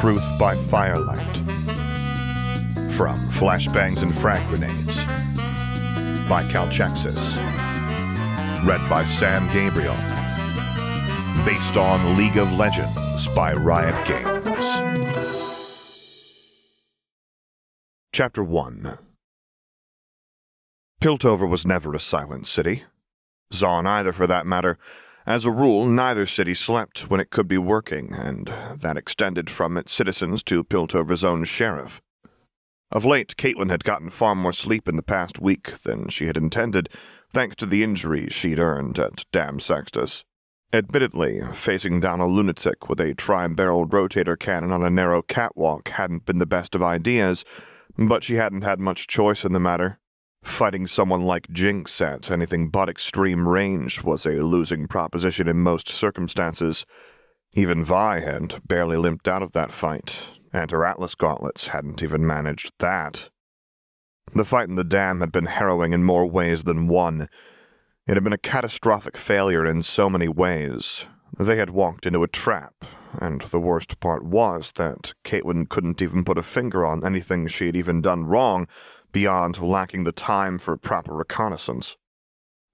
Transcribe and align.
Truth 0.00 0.38
by 0.38 0.54
Firelight. 0.54 1.36
From 2.92 3.16
Flashbangs 3.16 4.02
and 4.02 4.14
Frag 4.14 4.46
Grenades. 4.48 4.96
By 6.28 6.42
Calchexxis. 6.52 7.36
Read 8.66 8.86
by 8.90 9.06
Sam 9.06 9.48
Gabriel. 9.54 9.94
Based 11.46 11.78
on 11.78 12.16
League 12.16 12.36
of 12.36 12.52
Legends 12.58 13.26
by 13.34 13.54
Riot 13.54 14.06
Games. 14.06 14.46
Chapter 18.12 18.44
1 18.44 18.98
Piltover 21.00 21.48
was 21.48 21.66
never 21.66 21.94
a 21.94 22.00
silent 22.00 22.46
city. 22.46 22.84
Zaun 23.50 23.86
either, 23.86 24.12
for 24.12 24.26
that 24.26 24.46
matter. 24.46 24.78
As 25.26 25.44
a 25.44 25.50
rule, 25.50 25.86
neither 25.86 26.24
city 26.24 26.54
slept 26.54 27.10
when 27.10 27.18
it 27.18 27.30
could 27.30 27.48
be 27.48 27.58
working, 27.58 28.14
and 28.14 28.46
that 28.76 28.96
extended 28.96 29.50
from 29.50 29.76
its 29.76 29.92
citizens 29.92 30.44
to 30.44 30.62
Piltover's 30.62 31.24
own 31.24 31.42
sheriff. 31.42 32.00
Of 32.92 33.04
late, 33.04 33.36
Caitlin 33.36 33.68
had 33.68 33.82
gotten 33.82 34.10
far 34.10 34.36
more 34.36 34.52
sleep 34.52 34.88
in 34.88 34.94
the 34.94 35.02
past 35.02 35.40
week 35.40 35.82
than 35.82 36.08
she 36.10 36.26
had 36.26 36.36
intended, 36.36 36.88
thanks 37.32 37.56
to 37.56 37.66
the 37.66 37.82
injuries 37.82 38.32
she'd 38.32 38.60
earned 38.60 39.00
at 39.00 39.24
Dam 39.32 39.58
Sextus. 39.58 40.24
Admittedly, 40.72 41.40
facing 41.52 41.98
down 41.98 42.20
a 42.20 42.26
lunatic 42.28 42.88
with 42.88 43.00
a 43.00 43.14
tri-barreled 43.14 43.90
rotator 43.90 44.38
cannon 44.38 44.70
on 44.70 44.84
a 44.84 44.90
narrow 44.90 45.22
catwalk 45.22 45.88
hadn't 45.88 46.24
been 46.24 46.38
the 46.38 46.46
best 46.46 46.76
of 46.76 46.84
ideas, 46.84 47.44
but 47.98 48.22
she 48.22 48.36
hadn't 48.36 48.62
had 48.62 48.78
much 48.78 49.08
choice 49.08 49.44
in 49.44 49.52
the 49.52 49.58
matter. 49.58 49.98
Fighting 50.46 50.86
someone 50.86 51.20
like 51.20 51.50
Jinx 51.50 52.00
at 52.00 52.30
anything 52.30 52.68
but 52.70 52.88
extreme 52.88 53.46
range 53.46 54.02
was 54.02 54.24
a 54.24 54.42
losing 54.42 54.88
proposition 54.88 55.48
in 55.48 55.58
most 55.58 55.86
circumstances. 55.86 56.86
Even 57.52 57.84
Vi 57.84 58.20
had 58.20 58.62
barely 58.66 58.96
limped 58.96 59.28
out 59.28 59.42
of 59.42 59.52
that 59.52 59.70
fight, 59.70 60.16
and 60.54 60.70
her 60.70 60.82
Atlas 60.82 61.14
gauntlets 61.14 61.66
hadn't 61.66 62.02
even 62.02 62.26
managed 62.26 62.72
that. 62.78 63.28
The 64.34 64.46
fight 64.46 64.68
in 64.70 64.76
the 64.76 64.84
dam 64.84 65.20
had 65.20 65.30
been 65.30 65.44
harrowing 65.44 65.92
in 65.92 66.04
more 66.04 66.24
ways 66.24 66.62
than 66.62 66.88
one. 66.88 67.28
It 68.06 68.14
had 68.14 68.24
been 68.24 68.32
a 68.32 68.38
catastrophic 68.38 69.18
failure 69.18 69.66
in 69.66 69.82
so 69.82 70.08
many 70.08 70.28
ways. 70.28 71.06
They 71.38 71.56
had 71.56 71.70
walked 71.70 72.06
into 72.06 72.22
a 72.22 72.28
trap, 72.28 72.72
and 73.20 73.42
the 73.42 73.60
worst 73.60 74.00
part 74.00 74.24
was 74.24 74.72
that 74.76 75.12
Caitlin 75.22 75.68
couldn't 75.68 76.00
even 76.00 76.24
put 76.24 76.38
a 76.38 76.42
finger 76.42 76.86
on 76.86 77.04
anything 77.04 77.46
she 77.46 77.66
had 77.66 77.76
even 77.76 78.00
done 78.00 78.24
wrong 78.24 78.68
beyond 79.16 79.62
lacking 79.62 80.04
the 80.04 80.12
time 80.12 80.58
for 80.58 80.76
proper 80.76 81.14
reconnaissance. 81.14 81.96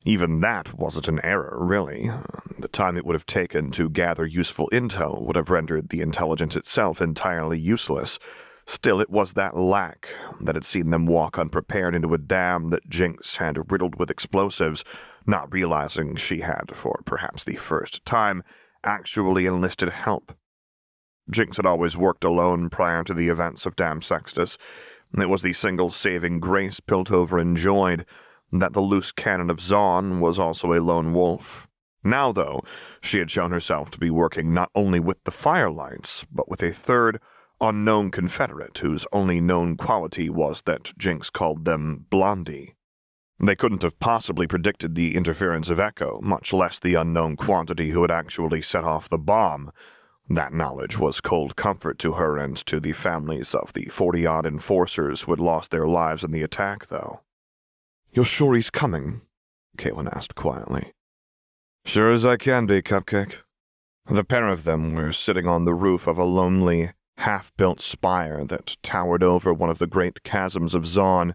Even 0.05 0.41
that 0.41 0.75
wasn't 0.75 1.07
an 1.07 1.25
error, 1.25 1.57
really. 1.61 2.11
The 2.59 2.67
time 2.67 2.97
it 2.97 3.07
would 3.07 3.15
have 3.15 3.27
taken 3.27 3.71
to 3.71 3.89
gather 3.89 4.27
useful 4.27 4.69
intel 4.73 5.23
would 5.23 5.37
have 5.37 5.51
rendered 5.51 5.91
the 5.91 6.01
intelligence 6.01 6.57
itself 6.57 7.01
entirely 7.01 7.61
useless. 7.61 8.19
Still, 8.67 9.01
it 9.01 9.09
was 9.09 9.35
that 9.35 9.57
lack 9.57 10.09
that 10.41 10.57
had 10.57 10.65
seen 10.65 10.91
them 10.91 11.07
walk 11.07 11.39
unprepared 11.39 11.95
into 11.95 12.13
a 12.13 12.19
dam 12.19 12.71
that 12.71 12.89
Jinx 12.89 13.37
had 13.37 13.71
riddled 13.71 14.01
with 14.01 14.11
explosives, 14.11 14.83
not 15.25 15.53
realizing 15.53 16.17
she 16.17 16.41
had, 16.41 16.75
for 16.75 17.03
perhaps 17.05 17.45
the 17.45 17.55
first 17.55 18.05
time, 18.05 18.43
actually 18.83 19.47
enlisted 19.47 19.91
help. 19.91 20.33
Jinx 21.31 21.57
had 21.57 21.67
always 21.67 21.97
worked 21.97 22.25
alone 22.25 22.69
prior 22.69 23.05
to 23.05 23.15
the 23.15 23.29
events 23.29 23.65
of 23.65 23.77
Dam 23.77 24.03
Sextus. 24.03 24.59
It 25.19 25.29
was 25.29 25.43
the 25.43 25.53
single 25.53 25.91
saving 25.91 26.41
grace 26.41 26.81
Piltover 26.81 27.41
enjoyed 27.41 28.07
that 28.51 28.73
the 28.73 28.81
loose 28.81 29.13
cannon 29.13 29.51
of 29.51 29.59
Zaun 29.59 30.21
was 30.21 30.39
also 30.39 30.73
a 30.73 30.81
lone 30.81 31.13
wolf. 31.13 31.69
Now, 32.05 32.33
though, 32.33 32.63
she 33.01 33.19
had 33.19 33.31
shown 33.31 33.53
herself 33.53 33.91
to 33.91 33.99
be 33.99 34.11
working 34.11 34.53
not 34.53 34.71
only 34.75 35.01
with 35.01 35.23
the 35.25 35.31
Firelights, 35.31 36.27
but 36.33 36.49
with 36.49 36.63
a 36.63 36.73
third, 36.73 37.21
unknown 37.61 38.11
Confederate 38.11 38.77
whose 38.79 39.07
only 39.13 39.41
known 39.41 39.77
quality 39.77 40.29
was 40.29 40.63
that 40.63 40.93
Jinx 40.99 41.31
called 41.31 41.65
them 41.65 42.07
Blondie. 42.11 42.75
They 43.39 43.55
couldn't 43.55 43.83
have 43.83 43.99
possibly 44.01 44.47
predicted 44.47 44.95
the 44.95 45.15
interference 45.15 45.69
of 45.69 45.79
Ekko, 45.79 46.21
much 46.23 46.53
less 46.53 46.79
the 46.79 46.95
unknown 46.95 47.37
quantity 47.37 47.91
who 47.91 48.03
had 48.03 48.11
actually 48.11 48.63
set 48.63 48.85
off 48.85 49.09
the 49.09 49.19
bomb, 49.19 49.73
that 50.29 50.53
knowledge 50.53 50.99
was 50.99 51.21
cold 51.21 51.57
comfort 51.57 51.99
to 52.01 52.13
her 52.13 52.39
and 52.39 52.57
to 52.67 52.81
the 52.81 52.93
families 52.93 53.55
of 53.55 53.73
the 53.73 53.85
forty 53.87 54.25
odd 54.27 54.47
enforcers 54.47 55.23
who 55.23 55.33
had 55.33 55.41
lost 55.41 55.71
their 55.71 55.87
lives 55.87 56.25
in 56.25 56.31
the 56.31 56.43
attack, 56.43 56.87
though. 56.87 57.21
You're 58.13 58.25
sure 58.25 58.55
he's 58.55 58.71
coming? 58.71 59.23
Caitlin 59.77 60.15
asked 60.15 60.35
quietly. 60.35 60.93
Sure 61.85 62.11
as 62.11 62.25
I 62.25 62.37
can 62.37 62.67
be, 62.67 62.83
Cupcake. 62.83 63.39
The 64.07 64.25
pair 64.25 64.49
of 64.49 64.65
them 64.65 64.95
were 64.95 65.13
sitting 65.13 65.47
on 65.47 65.65
the 65.65 65.75
roof 65.75 66.07
of 66.07 66.19
a 66.19 66.25
lonely, 66.25 66.93
half 67.19 67.53
built 67.57 67.81
spire 67.81 68.45
that 68.45 68.77
towered 68.83 69.23
over 69.23 69.53
one 69.53 69.71
of 69.71 69.79
the 69.79 69.87
great 69.87 70.19
chasms 70.25 70.75
of 70.75 70.85
Zaun 70.85 71.35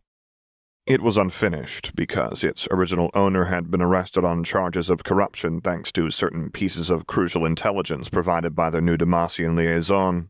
it 0.88 1.02
was 1.02 1.18
unfinished 1.18 1.94
because 1.96 2.46
its 2.46 2.66
original 2.72 3.12
owner 3.14 3.44
had 3.44 3.70
been 3.70 3.82
arrested 3.82 4.24
on 4.24 4.42
charges 4.46 4.90
of 4.90 5.04
corruption 5.04 5.60
thanks 5.60 5.92
to 5.92 6.10
certain 6.10 6.50
pieces 6.50 6.90
of 6.90 7.08
crucial 7.08 7.46
intelligence 7.46 8.08
provided 8.08 8.56
by 8.56 8.70
their 8.70 8.82
new 8.82 8.96
Demacian 8.96 9.58
liaison. 9.58 10.30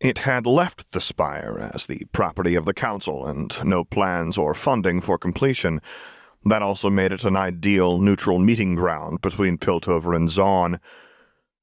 It 0.00 0.18
had 0.18 0.46
left 0.46 0.90
the 0.92 1.02
spire 1.02 1.70
as 1.74 1.84
the 1.84 2.06
property 2.12 2.54
of 2.54 2.64
the 2.64 2.72
council 2.72 3.26
and 3.26 3.54
no 3.62 3.84
plans 3.84 4.38
or 4.38 4.54
funding 4.54 5.02
for 5.02 5.18
completion. 5.18 5.82
That 6.46 6.62
also 6.62 6.88
made 6.88 7.12
it 7.12 7.24
an 7.24 7.36
ideal 7.36 7.98
neutral 7.98 8.38
meeting 8.38 8.74
ground 8.74 9.20
between 9.20 9.58
Piltover 9.58 10.16
and 10.16 10.30
Zaun. 10.30 10.80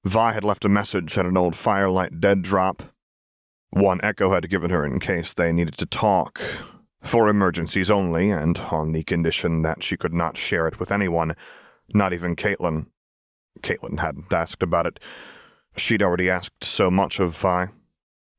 Vi 0.05 0.33
had 0.33 0.43
left 0.43 0.63
a 0.65 0.69
message 0.69 1.17
at 1.17 1.25
an 1.25 1.37
old 1.37 1.55
firelight 1.55 2.19
dead 2.19 2.43
drop. 2.43 2.83
One 3.71 3.99
Ekko 3.99 4.33
had 4.33 4.49
given 4.49 4.69
her 4.69 4.85
in 4.85 4.99
case 4.99 5.33
they 5.33 5.51
needed 5.51 5.77
to 5.77 5.85
talk, 5.87 6.41
for 7.03 7.27
emergencies 7.27 7.89
only, 7.89 8.29
and 8.29 8.57
on 8.71 8.91
the 8.91 9.03
condition 9.03 9.61
that 9.63 9.83
she 9.83 9.97
could 9.97 10.13
not 10.13 10.37
share 10.37 10.67
it 10.67 10.79
with 10.79 10.91
anyone, 10.91 11.35
not 11.93 12.13
even 12.13 12.35
Caitlin. 12.35 12.87
Caitlin 13.61 13.99
hadn't 13.99 14.31
asked 14.31 14.63
about 14.63 14.85
it. 14.85 14.99
She'd 15.75 16.03
already 16.03 16.29
asked 16.29 16.63
so 16.63 16.91
much 16.91 17.19
of 17.19 17.37
Vi. 17.37 17.69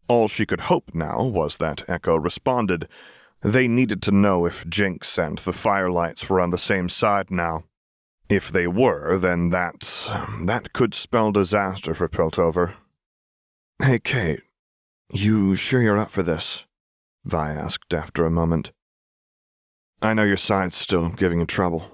All 0.09 0.28
she 0.28 0.47
could 0.47 0.61
hope 0.61 0.95
now 0.95 1.25
was 1.25 1.56
that 1.56 1.87
Ekko 1.89 2.23
responded. 2.23 2.89
They 3.43 3.67
needed 3.67 4.03
to 4.03 4.12
know 4.12 4.47
if 4.47 4.69
Jinx 4.69 5.19
and 5.19 5.39
the 5.39 5.53
Firelights 5.53 6.29
were 6.29 6.41
on 6.41 6.50
the 6.50 6.59
same 6.59 6.89
side 6.89 7.31
now. 7.31 7.65
If 8.29 8.50
they 8.50 8.67
were, 8.67 9.19
then 9.19 9.50
that. 9.50 10.09
that 10.44 10.73
could 10.73 10.94
spell 10.94 11.33
disaster 11.33 11.94
for 11.94 12.09
Piltover. 12.09 12.75
Hey, 13.83 13.99
Kate. 13.99 14.43
You 15.12 15.56
sure 15.56 15.83
you're 15.83 15.99
up 15.99 16.11
for 16.11 16.23
this? 16.23 16.65
Vi 17.25 17.50
asked 17.50 17.94
after 17.94 18.27
a 18.27 18.31
moment. 18.31 18.72
I 20.00 20.15
know 20.15 20.25
your 20.25 20.37
side's 20.37 20.77
still 20.77 21.09
giving 21.10 21.41
you 21.41 21.47
trouble. 21.47 21.87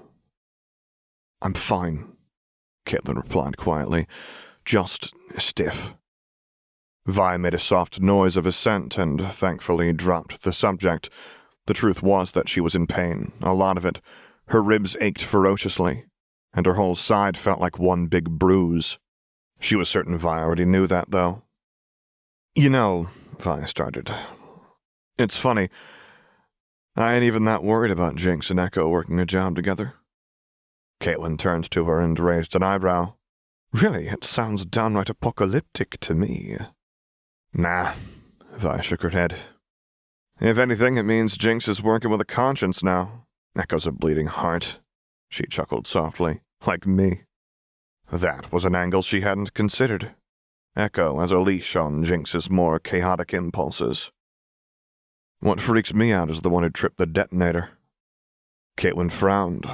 I'm 1.41 1.53
fine, 1.53 2.13
Caitlin 2.85 3.15
replied 3.15 3.55
quietly, 3.55 4.07
just 4.65 5.13
stiff. 5.37 5.93
Vi 7.05 7.37
made 7.37 7.53
a 7.53 7.59
soft 7.59 8.01
noise 8.01 8.35
of 8.35 8.45
assent 8.45 8.97
and 8.97 9.21
thankfully 9.21 9.93
dropped 9.93 10.41
the 10.41 10.51
subject. 10.51 11.09
The 11.67 11.73
truth 11.73 12.03
was 12.03 12.31
that 12.31 12.49
she 12.49 12.61
was 12.61 12.75
in 12.75 12.87
pain, 12.87 13.31
a 13.41 13.53
lot 13.53 13.77
of 13.77 13.85
it. 13.85 14.01
Her 14.47 14.61
ribs 14.61 14.97
ached 14.99 15.23
ferociously, 15.23 16.05
and 16.53 16.65
her 16.65 16.73
whole 16.73 16.95
side 16.95 17.37
felt 17.37 17.61
like 17.61 17.77
one 17.77 18.07
big 18.07 18.29
bruise. 18.31 18.97
She 19.59 19.75
was 19.75 19.87
certain 19.87 20.17
Vi 20.17 20.39
already 20.39 20.65
knew 20.65 20.87
that, 20.87 21.11
though. 21.11 21.43
You 22.55 22.69
know, 22.69 23.09
Vi 23.37 23.65
started, 23.65 24.11
it's 25.19 25.37
funny. 25.37 25.69
I 26.95 27.13
ain't 27.13 27.23
even 27.23 27.45
that 27.45 27.63
worried 27.63 27.91
about 27.91 28.15
Jinx 28.15 28.49
and 28.49 28.59
Ekko 28.59 28.89
working 28.89 29.19
a 29.19 29.25
job 29.25 29.55
together. 29.55 29.93
Caitlin 31.01 31.37
turned 31.37 31.69
to 31.71 31.85
her 31.85 31.99
and 31.99 32.19
raised 32.19 32.55
an 32.55 32.63
eyebrow. 32.63 33.13
Really, 33.71 34.07
it 34.07 34.23
sounds 34.23 34.65
downright 34.65 35.09
apocalyptic 35.09 35.99
to 36.01 36.15
me. 36.15 36.57
Nah, 37.53 37.93
Vi 38.55 38.81
shook 38.81 39.01
her 39.03 39.09
head. 39.09 39.35
If 40.41 40.57
anything, 40.57 40.97
it 40.97 41.03
means 41.03 41.37
Jinx 41.37 41.67
is 41.67 41.83
working 41.83 42.09
with 42.09 42.21
a 42.21 42.25
conscience 42.25 42.81
now. 42.81 43.25
Ekko's 43.57 43.85
a 43.85 43.91
bleeding 43.91 44.27
heart. 44.27 44.79
She 45.29 45.45
chuckled 45.45 45.85
softly, 45.85 46.41
like 46.65 46.87
me. 46.87 47.23
That 48.11 48.51
was 48.51 48.65
an 48.65 48.75
angle 48.75 49.01
she 49.01 49.21
hadn't 49.21 49.53
considered. 49.53 50.15
Ekko 50.77 51.21
as 51.21 51.31
a 51.31 51.39
leash 51.39 51.75
on 51.75 52.03
Jinx's 52.03 52.49
more 52.49 52.79
chaotic 52.79 53.33
impulses. 53.33 54.11
What 55.41 55.61
freaks 55.61 55.93
me 55.93 56.11
out 56.11 56.29
is 56.29 56.41
the 56.41 56.49
one 56.49 56.63
who 56.63 56.69
tripped 56.69 56.97
the 56.97 57.05
detonator. 57.05 57.69
Caitlin 58.77 59.11
frowned, 59.11 59.65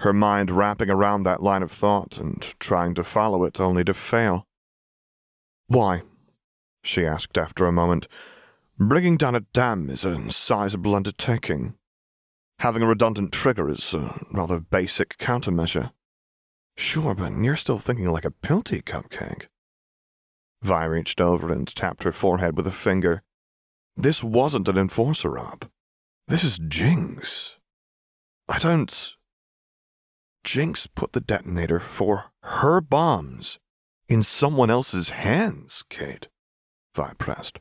her 0.00 0.12
mind 0.12 0.50
wrapping 0.50 0.90
around 0.90 1.22
that 1.22 1.42
line 1.42 1.62
of 1.62 1.70
thought 1.70 2.18
and 2.18 2.40
trying 2.58 2.94
to 2.94 3.04
follow 3.04 3.44
it 3.44 3.60
only 3.60 3.84
to 3.84 3.94
fail. 3.94 4.46
Why? 5.68 6.02
she 6.82 7.06
asked 7.06 7.38
after 7.38 7.66
a 7.66 7.72
moment. 7.72 8.08
Bringing 8.78 9.16
down 9.16 9.34
a 9.34 9.40
dam 9.40 9.90
is 9.90 10.04
a 10.04 10.30
sizable 10.30 10.94
undertaking. 10.94 11.74
Having 12.60 12.82
a 12.82 12.86
redundant 12.86 13.32
trigger 13.32 13.68
is 13.68 13.94
a 13.94 14.26
rather 14.32 14.60
basic 14.60 15.16
countermeasure. 15.18 15.92
Sure, 16.76 17.14
but 17.14 17.34
you're 17.36 17.56
still 17.56 17.78
thinking 17.78 18.06
like 18.06 18.24
a 18.24 18.30
Pilty 18.30 18.82
cupcake. 18.82 19.46
Vi 20.62 20.84
reached 20.84 21.20
over 21.20 21.52
and 21.52 21.66
tapped 21.74 22.02
her 22.02 22.12
forehead 22.12 22.56
with 22.56 22.66
a 22.66 22.72
finger. 22.72 23.22
This 24.02 24.24
wasn't 24.24 24.66
an 24.66 24.78
enforcer, 24.78 25.28
Rob. 25.28 25.68
This 26.26 26.42
is 26.42 26.58
Jinx. 26.58 27.56
I 28.48 28.58
don't. 28.58 29.14
Jinx 30.42 30.86
put 30.86 31.12
the 31.12 31.20
detonator 31.20 31.78
for 31.78 32.32
her 32.42 32.80
bombs 32.80 33.58
in 34.08 34.22
someone 34.22 34.70
else's 34.70 35.10
hands, 35.10 35.84
Kate, 35.90 36.28
Vi 36.94 37.12
pressed. 37.18 37.58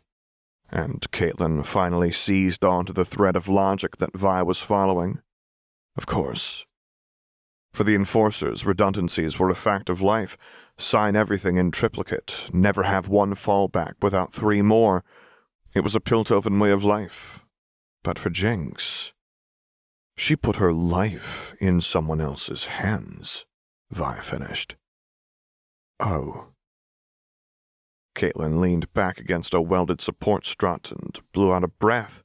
And 0.71 1.01
Caitlin 1.11 1.65
finally 1.65 2.13
seized 2.13 2.63
onto 2.63 2.93
the 2.93 3.03
thread 3.03 3.35
of 3.35 3.49
logic 3.49 3.97
that 3.97 4.15
Vi 4.15 4.41
was 4.43 4.61
following. 4.61 5.19
Of 5.97 6.05
course. 6.05 6.65
For 7.73 7.83
the 7.83 7.95
enforcers, 7.95 8.65
redundancies 8.65 9.37
were 9.39 9.49
a 9.49 9.55
fact 9.55 9.89
of 9.89 10.01
life. 10.01 10.37
Sign 10.77 11.17
everything 11.17 11.57
in 11.57 11.71
triplicate, 11.71 12.49
never 12.53 12.83
have 12.83 13.09
one 13.09 13.35
fallback 13.35 13.95
without 14.01 14.31
three 14.31 14.61
more. 14.61 15.03
It 15.73 15.81
was 15.81 15.95
a 15.95 15.99
Piltover 15.99 16.59
way 16.59 16.71
of 16.71 16.83
life. 16.83 17.45
But 18.03 18.17
for 18.17 18.29
Jinx, 18.29 19.13
she 20.17 20.35
put 20.35 20.55
her 20.55 20.73
life 20.73 21.53
in 21.59 21.81
someone 21.81 22.19
else's 22.19 22.65
hands, 22.65 23.45
Vi 23.91 24.19
finished. 24.19 24.75
Oh. 25.99 26.47
Caitlin 28.15 28.59
leaned 28.59 28.91
back 28.93 29.19
against 29.19 29.53
a 29.53 29.61
welded 29.61 30.01
support 30.01 30.45
strut 30.45 30.91
and 30.91 31.19
blew 31.33 31.53
out 31.53 31.63
a 31.63 31.67
breath. 31.67 32.23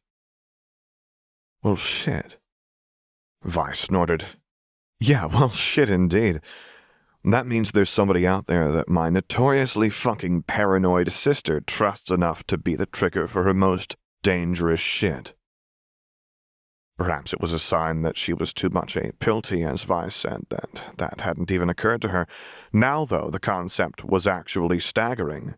Well, 1.62 1.76
shit. 1.76 2.38
Vi 3.42 3.72
snorted. 3.72 4.26
Yeah, 5.00 5.26
well, 5.26 5.50
shit 5.50 5.90
indeed. 5.90 6.40
That 7.24 7.46
means 7.46 7.72
there's 7.72 7.88
somebody 7.88 8.26
out 8.26 8.46
there 8.48 8.70
that 8.70 8.88
my 8.88 9.08
notoriously 9.08 9.88
fucking 9.88 10.42
paranoid 10.42 11.10
sister 11.10 11.60
trusts 11.60 12.10
enough 12.10 12.44
to 12.48 12.58
be 12.58 12.76
the 12.76 12.84
trigger 12.84 13.26
for 13.26 13.44
her 13.44 13.54
most 13.54 13.96
dangerous 14.22 14.80
shit. 14.80 15.34
Perhaps 16.98 17.32
it 17.32 17.40
was 17.40 17.52
a 17.52 17.58
sign 17.58 18.02
that 18.02 18.18
she 18.18 18.34
was 18.34 18.52
too 18.52 18.68
much 18.68 18.94
a 18.94 19.12
pilty, 19.14 19.64
as 19.64 19.84
Vi 19.84 20.08
said, 20.10 20.42
that 20.50 20.84
that 20.98 21.20
hadn't 21.22 21.50
even 21.50 21.70
occurred 21.70 22.02
to 22.02 22.08
her. 22.08 22.26
Now, 22.74 23.06
though, 23.06 23.30
the 23.30 23.40
concept 23.40 24.04
was 24.04 24.26
actually 24.26 24.78
staggering. 24.78 25.54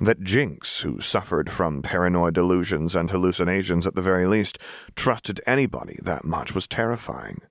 That 0.00 0.22
Jinx, 0.22 0.80
who 0.80 1.00
suffered 1.00 1.50
from 1.50 1.82
paranoid 1.82 2.34
delusions 2.34 2.96
and 2.96 3.10
hallucinations 3.10 3.86
at 3.86 3.94
the 3.94 4.02
very 4.02 4.26
least, 4.26 4.58
trusted 4.94 5.40
anybody 5.46 5.98
that 6.02 6.24
much 6.24 6.54
was 6.54 6.66
terrifying. 6.66 7.42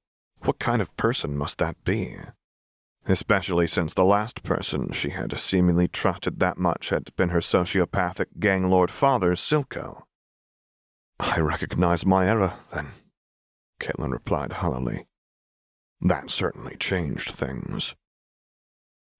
What 0.42 0.60
kind 0.60 0.82
of 0.82 0.96
person 0.98 1.38
must 1.38 1.60
that 1.60 1.82
be? 1.84 2.18
Especially 3.08 3.68
since 3.68 3.94
the 3.94 4.04
last 4.04 4.42
person 4.42 4.92
she 4.92 5.10
had 5.10 5.38
seemingly 5.38 5.88
trusted 5.88 6.40
that 6.40 6.58
much 6.58 6.90
had 6.90 7.16
been 7.16 7.30
her 7.30 7.40
sociopathic 7.40 8.40
ganglord 8.40 8.90
father, 8.90 9.34
Silco. 9.34 10.04
I 11.20 11.40
recognize 11.40 12.06
my 12.06 12.28
error, 12.28 12.56
then, 12.74 12.88
Caitlin 13.80 14.12
replied 14.12 14.54
hollowly. 14.54 15.06
That 16.02 16.32
certainly 16.32 16.76
changed 16.78 17.32
things. 17.32 17.96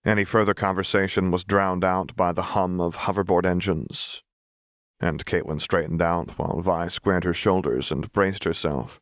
Any 0.04 0.24
further 0.24 0.54
conversation 0.54 1.30
was 1.32 1.44
drowned 1.44 1.84
out 1.84 2.16
by 2.16 2.32
the 2.32 2.42
hum 2.54 2.82
of 2.82 2.98
hoverboard 2.98 3.46
engines, 3.46 4.24
and 5.00 5.26
Caitlin 5.26 5.62
straightened 5.62 6.02
out 6.02 6.38
while 6.40 6.60
Vi 6.62 6.88
squared 6.88 7.24
her 7.24 7.34
shoulders 7.34 7.92
and 7.92 8.12
braced 8.12 8.44
herself. 8.46 9.00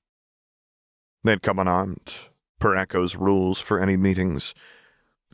They'd 1.24 1.42
come 1.42 1.60
unarmed, 1.60 2.30
per 2.60 2.76
Ekko's 2.76 3.16
rules 3.16 3.60
for 3.60 3.80
any 3.80 3.98
meetings. 3.98 4.54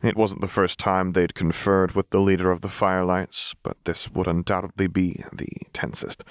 It 0.01 0.15
wasn't 0.15 0.41
the 0.41 0.47
first 0.47 0.79
time 0.79 1.11
they'd 1.11 1.35
conferred 1.35 1.91
with 1.91 2.09
the 2.09 2.21
leader 2.21 2.51
of 2.51 2.61
the 2.61 2.69
Firelights, 2.69 3.53
but 3.63 3.77
this 3.83 4.09
would 4.09 4.27
undoubtedly 4.27 4.87
be 4.87 5.23
the 5.33 5.49
tensest. 5.73 6.23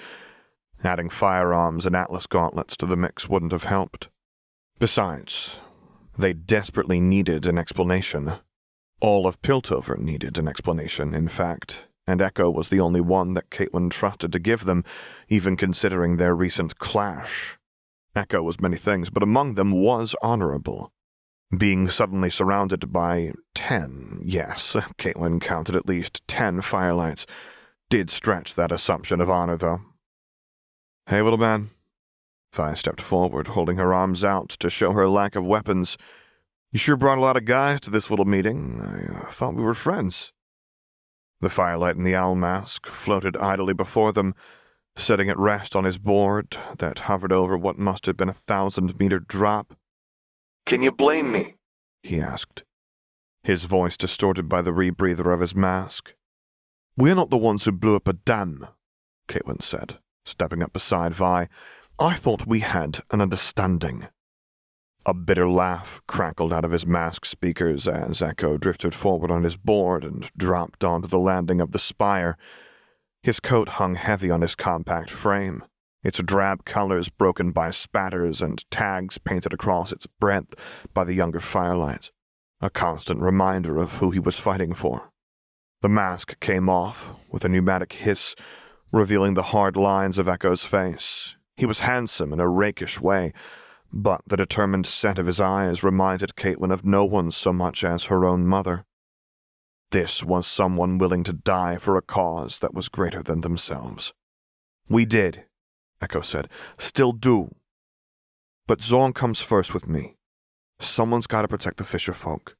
Adding 0.83 1.09
firearms 1.09 1.85
and 1.85 1.95
Atlas 1.95 2.25
gauntlets 2.25 2.75
to 2.77 2.85
the 2.85 2.97
mix 2.97 3.29
wouldn't 3.29 3.51
have 3.51 3.65
helped. 3.65 4.09
Besides, 4.79 5.59
they 6.17 6.33
desperately 6.33 6.99
needed 6.99 7.45
an 7.45 7.57
explanation. 7.57 8.33
All 9.01 9.27
of 9.27 9.41
Piltover 9.41 9.97
needed 9.99 10.37
an 10.37 10.47
explanation, 10.47 11.13
in 11.13 11.27
fact, 11.27 11.85
and 12.07 12.21
Ekko 12.21 12.51
was 12.51 12.69
the 12.69 12.79
only 12.79 13.01
one 13.01 13.35
that 13.35 13.51
Caitlin 13.51 13.91
trusted 13.91 14.31
to 14.31 14.39
give 14.39 14.65
them, 14.65 14.83
even 15.27 15.55
considering 15.55 16.17
their 16.17 16.33
recent 16.33 16.79
clash. 16.79 17.57
Ekko 18.15 18.43
was 18.43 18.59
many 18.59 18.77
things, 18.77 19.09
but 19.09 19.21
among 19.21 19.53
them 19.53 19.71
was 19.71 20.15
honorable. 20.23 20.91
Being 21.57 21.87
suddenly 21.87 22.29
surrounded 22.29 22.93
by 22.93 23.33
ten, 23.55 24.19
yes, 24.23 24.75
Caitlin 24.99 25.41
counted 25.41 25.75
at 25.75 25.87
least 25.87 26.21
ten 26.27 26.61
firelights, 26.61 27.25
did 27.89 28.11
stretch 28.11 28.53
that 28.53 28.71
assumption 28.71 29.19
of 29.19 29.31
honor, 29.31 29.57
though. 29.57 29.81
Hey, 31.07 31.23
little 31.23 31.39
man. 31.39 31.71
Vi 32.53 32.73
stepped 32.75 33.01
forward, 33.01 33.47
holding 33.47 33.77
her 33.77 33.95
arms 33.95 34.23
out 34.23 34.49
to 34.49 34.69
show 34.69 34.91
her 34.91 35.09
lack 35.09 35.35
of 35.35 35.43
weapons. 35.43 35.97
You 36.71 36.77
sure 36.77 36.95
brought 36.95 37.17
a 37.17 37.21
lot 37.21 37.37
of 37.37 37.45
guys 37.45 37.79
to 37.81 37.89
this 37.89 38.11
little 38.11 38.25
meeting. 38.25 38.79
I 38.79 39.21
uh, 39.21 39.31
thought 39.31 39.55
we 39.55 39.63
were 39.63 39.73
friends. 39.73 40.31
The 41.41 41.49
firelight 41.49 41.95
in 41.95 42.03
the 42.03 42.15
owl 42.15 42.35
mask 42.35 42.85
floated 42.85 43.35
idly 43.37 43.73
before 43.73 44.11
them, 44.11 44.35
setting 44.95 45.29
at 45.29 45.39
rest 45.39 45.75
on 45.75 45.83
his 45.83 45.97
board 45.97 46.57
that 46.77 46.99
hovered 46.99 47.31
over 47.31 47.57
what 47.57 47.79
must 47.79 48.05
have 48.05 48.17
been 48.17 48.29
a 48.29 48.33
thousand 48.33 48.99
meter 48.99 49.19
drop. 49.19 49.73
Can 50.69 50.83
you 50.83 50.91
blame 50.91 51.31
me? 51.31 51.55
he 52.03 52.21
asked, 52.21 52.63
his 53.41 53.63
voice 53.63 53.97
distorted 53.97 54.47
by 54.47 54.61
the 54.61 54.71
rebreather 54.71 55.33
of 55.33 55.39
his 55.39 55.55
mask. 55.55 56.13
We're 56.95 57.15
not 57.15 57.31
the 57.31 57.39
ones 57.39 57.65
who 57.65 57.71
blew 57.71 57.95
up 57.95 58.07
a 58.07 58.13
dam, 58.13 58.67
Caitlin 59.27 59.63
said 59.63 59.97
stepping 60.25 60.61
up 60.61 60.71
beside 60.71 61.15
Vi. 61.15 61.49
I 61.97 62.13
thought 62.13 62.45
we 62.45 62.59
had 62.59 62.99
an 63.09 63.19
understanding. 63.19 64.09
A 65.07 65.13
bitter 65.15 65.49
laugh 65.49 66.01
crackled 66.07 66.53
out 66.53 66.63
of 66.63 66.71
his 66.71 66.85
mask 66.85 67.25
speakers 67.25 67.87
as 67.87 68.19
Ekko 68.19 68.59
drifted 68.59 68.93
forward 68.93 69.31
on 69.31 69.43
his 69.43 69.57
board 69.57 70.03
and 70.03 70.29
dropped 70.37 70.83
onto 70.83 71.07
the 71.07 71.17
landing 71.17 71.59
of 71.59 71.71
the 71.71 71.79
spire. 71.79 72.37
His 73.23 73.39
coat 73.39 73.69
hung 73.69 73.95
heavy 73.95 74.29
on 74.29 74.41
his 74.41 74.53
compact 74.53 75.09
frame, 75.09 75.63
its 76.03 76.21
drab 76.23 76.65
colors 76.65 77.09
broken 77.09 77.51
by 77.51 77.71
spatters 77.71 78.41
and 78.41 78.69
tags 78.71 79.17
painted 79.17 79.53
across 79.53 79.91
its 79.91 80.07
breadth 80.07 80.55
by 80.93 81.03
the 81.03 81.13
younger 81.13 81.39
firelight, 81.39 82.11
a 82.61 82.69
constant 82.69 83.21
reminder 83.21 83.77
of 83.77 83.93
who 83.97 84.11
he 84.11 84.19
was 84.19 84.37
fighting 84.37 84.73
for. 84.73 85.11
The 85.81 85.89
mask 85.89 86.39
came 86.39 86.69
off 86.69 87.11
with 87.31 87.45
a 87.45 87.49
pneumatic 87.49 87.93
hiss 87.93 88.35
revealing 88.91 89.33
the 89.33 89.43
hard 89.43 89.75
lines 89.75 90.17
of 90.17 90.27
Ekko's 90.27 90.63
face. 90.63 91.35
He 91.55 91.65
was 91.65 91.79
handsome 91.79 92.33
in 92.33 92.39
a 92.39 92.47
rakish 92.47 92.99
way, 92.99 93.33
but 93.91 94.21
the 94.27 94.37
determined 94.37 94.85
set 94.85 95.19
of 95.19 95.25
his 95.25 95.39
eyes 95.39 95.83
reminded 95.83 96.35
Caitlin 96.35 96.71
of 96.71 96.85
no 96.85 97.05
one 97.05 97.31
so 97.31 97.51
much 97.51 97.83
as 97.83 98.05
her 98.05 98.25
own 98.25 98.45
mother. 98.45 98.85
This 99.91 100.23
was 100.23 100.45
someone 100.45 100.97
willing 100.97 101.23
to 101.23 101.33
die 101.33 101.77
for 101.77 101.97
a 101.97 102.01
cause 102.01 102.59
that 102.59 102.73
was 102.73 102.89
greater 102.89 103.23
than 103.23 103.41
themselves. 103.41 104.13
We 104.87 105.05
did, 105.05 105.45
Ekko 106.01 106.23
said. 106.23 106.49
Still 106.77 107.11
do. 107.11 107.55
But 108.67 108.79
Zaun 108.79 109.13
comes 109.13 109.39
first 109.39 109.73
with 109.73 109.87
me. 109.87 110.15
Someone's 110.79 111.27
got 111.27 111.41
to 111.41 111.47
protect 111.47 111.77
the 111.77 111.83
Fisher 111.83 112.13
folk. 112.13 112.55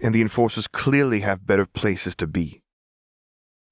And 0.00 0.14
the 0.14 0.22
enforcers 0.22 0.66
clearly 0.66 1.20
have 1.20 1.46
better 1.46 1.66
places 1.66 2.14
to 2.16 2.26
be. 2.26 2.62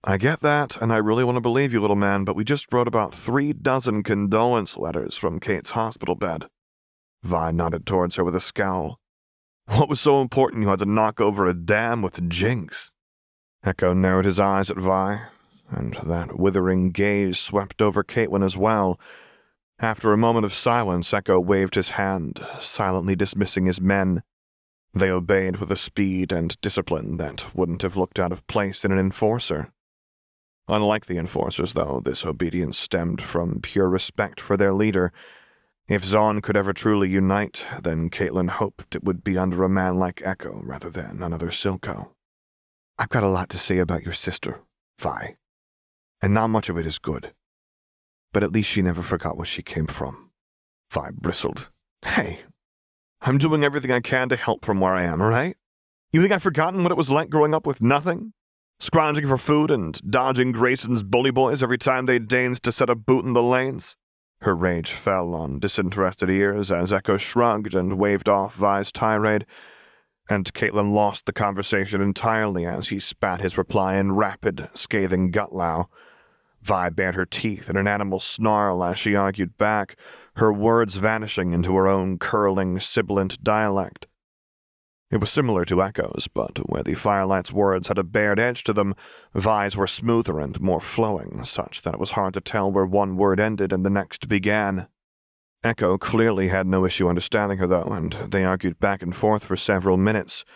I 0.07 0.19
get 0.19 0.41
that, 0.41 0.76
and 0.83 0.93
I 0.93 0.99
really 0.99 1.25
want 1.25 1.37
to 1.37 1.41
believe 1.41 1.73
you, 1.73 1.81
little 1.81 1.97
man, 1.97 2.25
but 2.25 2.37
we 2.37 2.45
just 2.45 2.71
wrote 2.73 2.88
about 2.88 3.14
three 3.14 3.55
dozen 3.55 4.03
condolence 4.03 4.76
letters 4.76 5.17
from 5.17 5.41
Kate's 5.41 5.71
hospital 5.71 6.14
bed. 6.14 6.47
Vi 7.23 7.50
nodded 7.53 7.87
towards 7.87 8.17
her 8.17 8.25
with 8.25 8.35
a 8.35 8.41
scowl. 8.41 8.99
What 9.67 9.88
was 9.88 10.00
so 10.00 10.21
important 10.21 10.62
you 10.62 10.69
had 10.69 10.81
to 10.81 10.85
knock 10.85 11.23
over 11.23 11.47
a 11.47 11.55
dam 11.55 12.03
with 12.03 12.29
Jinx? 12.29 12.91
Ekko 13.64 13.97
narrowed 13.97 14.26
his 14.26 14.38
eyes 14.38 14.71
at 14.71 14.76
Vi, 14.76 15.23
and 15.71 15.94
that 16.04 16.38
withering 16.38 16.90
gaze 16.90 17.38
swept 17.38 17.80
over 17.80 18.02
Caitlin 18.02 18.44
as 18.44 18.56
well. 18.56 18.99
After 19.78 20.12
a 20.12 20.18
moment 20.18 20.44
of 20.44 20.54
silence, 20.54 21.11
Ekko 21.11 21.44
waved 21.44 21.75
his 21.75 21.90
hand, 21.90 22.44
silently 22.61 23.16
dismissing 23.16 23.66
his 23.66 23.80
men. 23.80 24.23
They 24.94 25.11
obeyed 25.11 25.56
with 25.56 25.73
a 25.73 25.76
speed 25.76 26.30
and 26.30 26.61
discipline 26.61 27.16
that 27.16 27.54
wouldn't 27.54 27.83
have 27.83 27.97
looked 27.97 28.21
out 28.21 28.30
of 28.30 28.47
place 28.47 28.85
in 28.85 28.92
an 28.92 28.99
enforcer. 28.99 29.73
Unlike 30.68 31.06
the 31.06 31.18
enforcers, 31.18 31.73
though, 31.73 32.00
this 32.02 32.25
obedience 32.25 32.78
stemmed 32.78 33.21
from 33.21 33.61
pure 33.61 33.88
respect 33.88 34.40
for 34.40 34.56
their 34.56 34.73
leader. 34.73 35.12
If 35.88 36.04
Zaun 36.04 36.42
could 36.42 36.56
ever 36.56 36.73
truly 36.73 37.11
unite, 37.11 37.66
then 37.83 38.09
Caitlin 38.09 38.49
hoped 38.49 38.94
it 38.94 39.04
would 39.04 39.23
be 39.23 39.37
under 39.37 39.62
a 39.64 39.68
man 39.68 39.99
like 39.99 40.23
Ekko 40.23 40.61
rather 40.62 40.88
than 40.88 41.23
another 41.23 41.49
Silco. 41.49 42.12
I've 42.99 43.11
got 43.11 43.25
a 43.25 43.28
lot 43.28 43.50
to 43.50 43.59
say 43.59 43.78
about 43.78 44.04
your 44.04 44.14
sister, 44.14 44.61
Vi, 44.99 45.37
and 46.25 46.33
not 46.33 46.49
much 46.49 46.71
of 46.71 46.78
it 46.78 46.87
is 46.87 46.99
good. 46.99 47.35
But 48.33 48.43
at 48.43 48.50
least 48.50 48.71
she 48.71 48.81
never 48.81 49.02
forgot 49.02 49.37
where 49.37 49.45
she 49.45 49.61
came 49.61 49.87
from. 49.87 50.31
Vi 50.90 51.11
bristled. 51.21 51.69
Hey, 52.02 52.40
I'm 53.21 53.37
doing 53.37 53.62
everything 53.62 53.93
I 53.93 54.00
can 54.00 54.31
to 54.31 54.37
help 54.37 54.64
from 54.64 54.81
where 54.81 54.95
I 54.95 55.02
am, 55.02 55.21
right? 55.21 55.54
You 56.12 56.23
think 56.23 56.33
I've 56.33 56.43
forgotten 56.43 56.83
what 56.83 56.93
it 56.93 56.97
was 56.97 57.11
like 57.11 57.28
growing 57.28 57.52
up 57.54 57.66
with 57.66 57.83
nothing? 57.83 58.33
scrounging 58.81 59.28
for 59.28 59.38
food 59.38 59.71
and 59.71 60.00
dodging 60.11 60.50
Grayson's 60.50 61.02
bully 61.02 61.31
boys 61.31 61.62
every 61.62 61.78
time 61.78 62.07
they 62.07 62.19
deigned 62.19 62.62
to 62.62 62.73
set 62.73 62.90
a 62.90 62.95
boot 62.95 63.25
in 63.25 63.35
the 63.35 63.43
lanes. 63.43 63.95
Her 64.40 64.57
rage 64.57 64.90
fell 64.90 65.35
on 65.35 65.59
disinterested 65.59 66.31
ears 66.31 66.73
as 66.73 66.90
Ekko 66.90 67.21
shrugged 67.21 67.75
and 67.75 67.99
waved 67.99 68.28
off 68.28 68.57
Vi's 68.57 68.90
tirade, 68.90 69.47
and 70.28 70.52
Caitlin 70.54 70.93
lost 70.93 71.26
the 71.26 71.33
conversation 71.33 72.00
entirely 72.00 72.66
as 72.66 72.88
he 72.88 72.99
spat 72.99 73.43
his 73.43 73.59
reply 73.59 73.97
in 73.97 74.12
rapid, 74.12 74.71
scathing 74.75 75.31
gutlow. 75.31 75.87
Vi 76.64 76.88
bared 76.88 77.14
her 77.14 77.26
teeth 77.26 77.68
in 77.68 77.76
an 77.76 77.87
animal 77.87 78.18
snarl 78.18 78.83
as 78.83 78.99
she 78.99 79.14
argued 79.14 79.59
back, 79.59 79.97
her 80.37 80.50
words 80.50 80.94
vanishing 80.94 81.52
into 81.52 81.76
her 81.76 81.87
own 81.87 82.18
curling, 82.18 82.80
sibilant 82.80 83.44
dialect. 83.44 84.06
It 85.11 85.18
was 85.18 85.30
similar 85.30 85.66
to 85.66 85.76
Ekko's, 85.76 86.26
but 86.26 86.59
where 86.68 86.83
the 86.83 86.94
Firelight's 86.94 87.52
words 87.52 87.88
had 87.88 87.99
a 87.99 88.02
bared 88.02 88.40
edge 88.40 88.64
to 88.64 88.73
them, 88.73 88.94
Vi's 89.35 89.76
were 89.76 89.87
smoother 89.87 90.40
and 90.40 90.59
more 90.59 90.80
flowing, 90.80 91.44
such 91.44 91.83
that 91.83 91.94
it 91.94 92.00
was 92.00 92.12
hard 92.12 92.33
to 92.35 92.40
tell 92.40 92.73
where 92.73 92.87
one 92.87 93.18
word 93.18 93.38
ended 93.38 93.71
and 93.71 93.85
the 93.85 93.90
next 93.90 94.26
began. 94.26 94.88
Ekko 95.62 96.00
clearly 96.00 96.49
had 96.49 96.66
no 96.66 96.87
issue 96.87 97.09
understanding 97.09 97.59
her, 97.59 97.66
though, 97.66 97.92
and 97.92 98.14
they 98.30 98.44
argued 98.44 98.80
back 98.80 99.02
and 99.02 99.14
forth 99.14 99.44
for 99.44 99.56
several 99.56 99.99
minutes. 99.99 100.47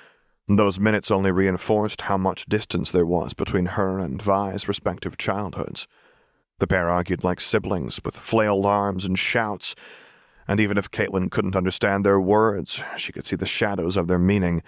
Those 0.48 0.80
minutes 0.80 1.10
only 1.10 1.30
reinforced 1.30 2.00
how 2.02 2.16
much 2.16 2.46
distance 2.46 2.90
there 2.90 3.06
was 3.06 3.34
between 3.34 3.66
her 3.66 3.98
and 3.98 4.20
Vi's 4.20 4.66
respective 4.66 5.18
childhoods. 5.18 5.86
The 6.58 6.66
pair 6.66 6.90
argued 6.90 7.22
like 7.22 7.40
siblings, 7.40 8.00
with 8.04 8.16
flailed 8.16 8.66
arms 8.66 9.04
and 9.04 9.16
shouts, 9.16 9.76
and 10.48 10.58
even 10.58 10.76
if 10.76 10.90
Caitlin 10.90 11.30
couldn't 11.30 11.54
understand 11.54 12.04
their 12.04 12.18
words, 12.18 12.82
she 12.96 13.12
could 13.12 13.24
see 13.24 13.36
the 13.36 13.46
shadows 13.46 13.96
of 13.96 14.08
their 14.08 14.18
meaning. 14.18 14.62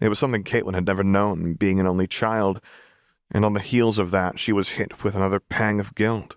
It 0.00 0.08
was 0.08 0.18
something 0.18 0.42
Caitlin 0.42 0.74
had 0.74 0.86
never 0.86 1.04
known, 1.04 1.52
being 1.54 1.80
an 1.80 1.86
only 1.86 2.06
child, 2.06 2.62
and 3.30 3.44
on 3.44 3.52
the 3.52 3.60
heels 3.60 3.98
of 3.98 4.10
that, 4.12 4.38
she 4.38 4.52
was 4.52 4.70
hit 4.70 5.04
with 5.04 5.14
another 5.14 5.40
pang 5.40 5.80
of 5.80 5.94
guilt. 5.94 6.36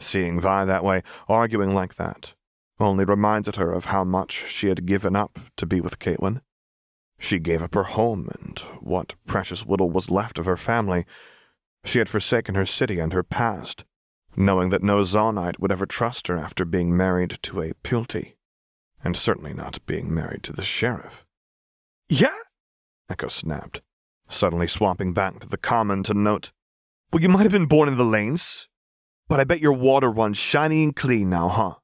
Seeing 0.00 0.40
Vi 0.40 0.64
that 0.64 0.84
way, 0.84 1.02
arguing 1.28 1.74
like 1.74 1.96
that, 1.96 2.34
only 2.80 3.04
reminded 3.04 3.56
her 3.56 3.72
of 3.72 3.86
how 3.86 4.04
much 4.04 4.48
she 4.48 4.68
had 4.68 4.86
given 4.86 5.14
up 5.14 5.38
to 5.56 5.66
be 5.66 5.82
with 5.82 5.98
Caitlin. 5.98 6.40
She 7.18 7.38
gave 7.38 7.62
up 7.62 7.74
her 7.74 7.84
home 7.84 8.30
and 8.38 8.58
what 8.80 9.16
precious 9.26 9.66
little 9.66 9.90
was 9.90 10.10
left 10.10 10.38
of 10.38 10.46
her 10.46 10.56
family. 10.56 11.04
She 11.84 11.98
had 11.98 12.08
forsaken 12.08 12.54
her 12.54 12.66
city 12.66 12.98
and 12.98 13.12
her 13.12 13.22
past 13.22 13.84
knowing 14.36 14.70
that 14.70 14.82
no 14.82 15.02
Zaunite 15.02 15.58
would 15.58 15.72
ever 15.72 15.86
trust 15.86 16.26
her 16.28 16.36
after 16.38 16.64
being 16.64 16.96
married 16.96 17.38
to 17.42 17.60
a 17.62 17.72
Pilty, 17.82 18.36
and 19.02 19.16
certainly 19.16 19.54
not 19.54 19.84
being 19.86 20.12
married 20.12 20.42
to 20.44 20.52
the 20.52 20.64
sheriff. 20.64 21.24
Yeah? 22.08 22.34
Ekko 23.10 23.30
snapped, 23.30 23.82
suddenly 24.28 24.66
swapping 24.66 25.12
back 25.12 25.40
to 25.40 25.48
the 25.48 25.56
common 25.56 26.02
to 26.04 26.14
note, 26.14 26.52
Well, 27.12 27.22
you 27.22 27.28
might 27.28 27.42
have 27.42 27.52
been 27.52 27.66
born 27.66 27.88
in 27.88 27.96
the 27.96 28.04
lanes, 28.04 28.68
but 29.28 29.40
I 29.40 29.44
bet 29.44 29.60
your 29.60 29.72
water 29.72 30.10
runs 30.10 30.36
shiny 30.36 30.84
and 30.84 30.94
clean 30.94 31.30
now, 31.30 31.48
huh? 31.48 31.74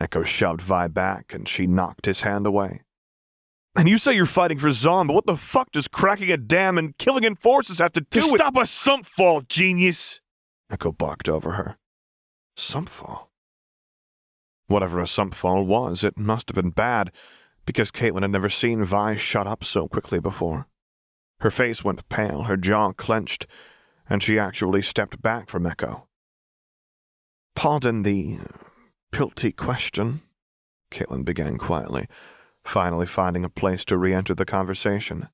Ekko 0.00 0.24
shoved 0.24 0.60
Vi 0.60 0.88
back, 0.88 1.32
and 1.32 1.48
she 1.48 1.66
knocked 1.66 2.06
his 2.06 2.22
hand 2.22 2.46
away. 2.46 2.82
And 3.76 3.88
you 3.88 3.98
say 3.98 4.12
you're 4.14 4.26
fighting 4.26 4.58
for 4.58 4.68
Zaun, 4.68 5.08
but 5.08 5.14
what 5.14 5.26
the 5.26 5.36
fuck 5.36 5.72
does 5.72 5.88
cracking 5.88 6.30
a 6.30 6.36
dam 6.36 6.78
and 6.78 6.96
killing 6.96 7.24
enforcers 7.24 7.78
have 7.78 7.92
to 7.92 8.00
do 8.00 8.20
to 8.20 8.32
with- 8.32 8.40
stop 8.40 8.56
a 8.56 8.66
sump 8.66 9.06
fall, 9.06 9.40
genius? 9.42 10.20
Ekko 10.70 10.96
barked 10.96 11.28
over 11.28 11.52
her. 11.52 11.76
Sumpfall? 12.56 13.28
Whatever 14.66 15.00
a 15.00 15.04
sumpfall 15.04 15.66
was, 15.66 16.02
it 16.02 16.18
must 16.18 16.48
have 16.48 16.54
been 16.54 16.70
bad, 16.70 17.12
because 17.66 17.90
Caitlin 17.90 18.22
had 18.22 18.30
never 18.30 18.48
seen 18.48 18.84
Vi 18.84 19.16
shut 19.16 19.46
up 19.46 19.64
so 19.64 19.88
quickly 19.88 20.20
before. 20.20 20.66
Her 21.40 21.50
face 21.50 21.84
went 21.84 22.08
pale, 22.08 22.44
her 22.44 22.56
jaw 22.56 22.92
clenched, 22.92 23.46
and 24.08 24.22
she 24.22 24.38
actually 24.38 24.82
stepped 24.82 25.20
back 25.20 25.48
from 25.48 25.64
Ekko. 25.64 26.04
Pardon 27.54 28.02
the 28.02 28.38
uh, 28.40 28.58
pilty 29.12 29.52
question, 29.52 30.22
Caitlin 30.90 31.24
began 31.24 31.58
quietly, 31.58 32.08
finally 32.64 33.06
finding 33.06 33.44
a 33.44 33.50
place 33.50 33.84
to 33.86 33.98
re 33.98 34.14
enter 34.14 34.34
the 34.34 34.44
conversation. 34.44 35.28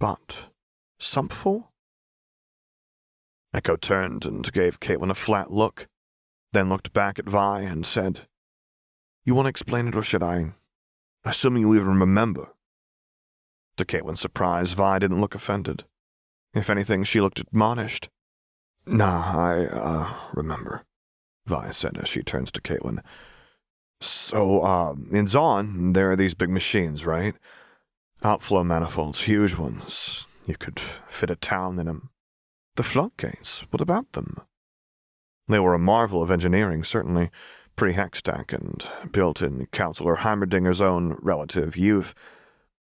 But 0.00 0.46
Sumpfall? 1.00 1.68
Ekko 3.54 3.80
turned 3.80 4.24
and 4.24 4.52
gave 4.52 4.80
Caitlin 4.80 5.10
a 5.10 5.14
flat 5.14 5.50
look, 5.50 5.86
then 6.52 6.68
looked 6.68 6.92
back 6.92 7.18
at 7.18 7.28
Vi 7.28 7.60
and 7.60 7.86
said, 7.86 8.22
You 9.24 9.34
want 9.34 9.46
to 9.46 9.50
explain 9.50 9.86
it, 9.86 9.96
or 9.96 10.02
should 10.02 10.22
I? 10.22 10.54
Assuming 11.24 11.62
you 11.62 11.74
even 11.74 12.00
remember. 12.00 12.52
To 13.76 13.84
Caitlin's 13.84 14.20
surprise, 14.20 14.72
Vi 14.72 14.98
didn't 14.98 15.20
look 15.20 15.34
offended. 15.34 15.84
If 16.52 16.68
anything, 16.68 17.04
she 17.04 17.20
looked 17.20 17.40
admonished. 17.40 18.08
Nah, 18.86 19.36
I, 19.36 19.66
uh, 19.66 20.14
remember, 20.34 20.84
Vi 21.46 21.70
said 21.70 21.96
as 21.96 22.08
she 22.08 22.22
turns 22.22 22.50
to 22.52 22.60
Caitlin. 22.60 23.02
So, 24.00 24.62
uh, 24.62 24.92
in 25.10 25.26
Zaun, 25.26 25.94
there 25.94 26.10
are 26.10 26.16
these 26.16 26.34
big 26.34 26.50
machines, 26.50 27.06
right? 27.06 27.34
Outflow 28.22 28.64
manifolds, 28.64 29.20
huge 29.20 29.56
ones. 29.56 30.26
You 30.46 30.56
could 30.56 30.78
fit 30.80 31.30
a 31.30 31.36
town 31.36 31.78
in 31.78 31.86
them. 31.86 32.10
The 32.76 32.82
floodgates, 32.82 33.60
what 33.70 33.80
about 33.80 34.12
them? 34.12 34.40
They 35.46 35.60
were 35.60 35.74
a 35.74 35.78
marvel 35.78 36.22
of 36.22 36.30
engineering, 36.30 36.82
certainly, 36.82 37.30
pre-Hextech 37.76 38.52
and 38.52 39.12
built 39.12 39.42
in 39.42 39.66
Councillor 39.66 40.16
Heimerdinger's 40.16 40.80
own 40.80 41.16
relative 41.20 41.76
youth. 41.76 42.14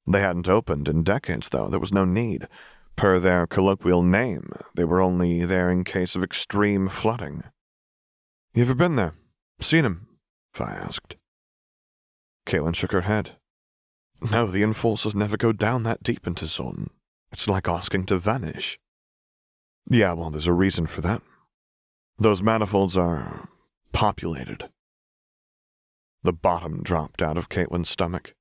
They 0.06 0.22
hadn't 0.22 0.50
opened 0.50 0.88
in 0.88 1.04
decades, 1.04 1.50
though. 1.50 1.70
There 1.70 1.80
was 1.80 1.94
no 1.94 2.06
need. 2.06 2.48
Per 2.96 3.18
their 3.18 3.48
colloquial 3.48 4.04
name, 4.04 4.52
they 4.76 4.84
were 4.84 5.02
only 5.02 5.46
there 5.46 5.72
in 5.72 5.84
case 5.84 6.16
of 6.16 6.24
extreme 6.24 6.88
flooding. 6.88 7.44
You 8.54 8.64
ever 8.64 8.76
been 8.76 8.96
there? 8.96 9.14
Seen 9.62 9.86
him? 9.86 10.08
Vi 10.54 10.66
asked. 10.66 11.16
Caitlin 12.46 12.76
shook 12.76 12.92
her 12.92 13.02
head. 13.02 13.38
No, 14.32 14.48
the 14.48 14.64
enforcers 14.64 15.16
never 15.16 15.38
go 15.38 15.54
down 15.54 15.84
that 15.84 16.04
deep 16.04 16.28
into 16.28 16.46
Zaun. 16.46 16.90
It's 17.32 17.48
like 17.48 17.70
asking 17.70 18.06
to 18.08 18.18
vanish. 18.18 18.78
Yeah, 19.90 20.14
well, 20.14 20.30
there's 20.30 20.48
a 20.48 20.54
reason 20.54 20.86
for 20.86 21.02
that. 21.02 21.22
Those 22.18 22.44
manifolds 22.44 22.96
are 22.96 23.50
populated. 23.92 24.70
The 26.22 26.34
bottom 26.34 26.84
dropped 26.84 27.22
out 27.22 27.38
of 27.38 27.50
Caitlin's 27.50 27.90
stomach. 27.90 28.36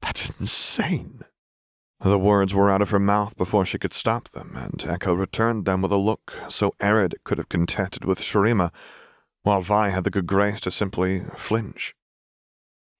That's 0.00 0.30
insane. 0.40 1.22
The 2.00 2.18
words 2.18 2.54
were 2.54 2.70
out 2.70 2.82
of 2.82 2.90
her 2.90 2.98
mouth 2.98 3.36
before 3.36 3.64
she 3.64 3.78
could 3.78 3.92
stop 3.92 4.28
them, 4.30 4.52
and 4.54 4.78
Ekko 4.78 5.18
returned 5.18 5.64
them 5.64 5.82
with 5.82 5.92
a 5.92 5.96
look 5.96 6.32
so 6.48 6.74
arid 6.80 7.14
it 7.14 7.24
could 7.24 7.38
have 7.38 7.48
contested 7.48 8.04
with 8.04 8.20
Shurima, 8.20 8.70
while 9.42 9.60
Vi 9.60 9.88
had 9.90 10.04
the 10.04 10.10
good 10.10 10.26
grace 10.26 10.60
to 10.60 10.70
simply 10.70 11.24
flinch. 11.34 11.94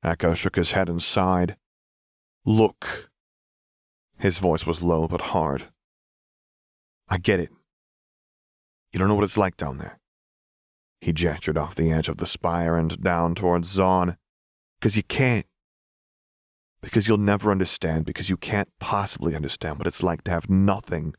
Ekko 0.04 0.34
shook 0.36 0.56
his 0.56 0.72
head 0.72 0.88
and 0.88 1.02
sighed. 1.02 1.56
Look. 2.44 3.10
His 4.18 4.38
voice 4.38 4.66
was 4.66 4.82
low 4.82 5.08
but 5.08 5.20
hard. 5.20 5.68
I 7.08 7.18
get 7.18 7.40
it. 7.40 7.50
You 8.96 9.00
don't 9.00 9.08
know 9.10 9.14
what 9.14 9.24
it's 9.24 9.36
like 9.36 9.58
down 9.58 9.76
there. 9.76 9.98
He 11.02 11.12
gestured 11.12 11.58
off 11.58 11.74
the 11.74 11.92
edge 11.92 12.08
of 12.08 12.16
the 12.16 12.24
spire 12.24 12.78
and 12.78 12.98
down 13.02 13.34
towards 13.34 13.76
Zaun. 13.76 14.16
Because 14.80 14.96
you 14.96 15.02
can't. 15.02 15.44
Because 16.80 17.06
you'll 17.06 17.18
never 17.18 17.50
understand, 17.50 18.06
because 18.06 18.30
you 18.30 18.38
can't 18.38 18.70
possibly 18.80 19.36
understand 19.36 19.76
what 19.76 19.86
it's 19.86 20.02
like 20.02 20.24
to 20.24 20.30
have 20.30 20.48
nothing. 20.48 21.12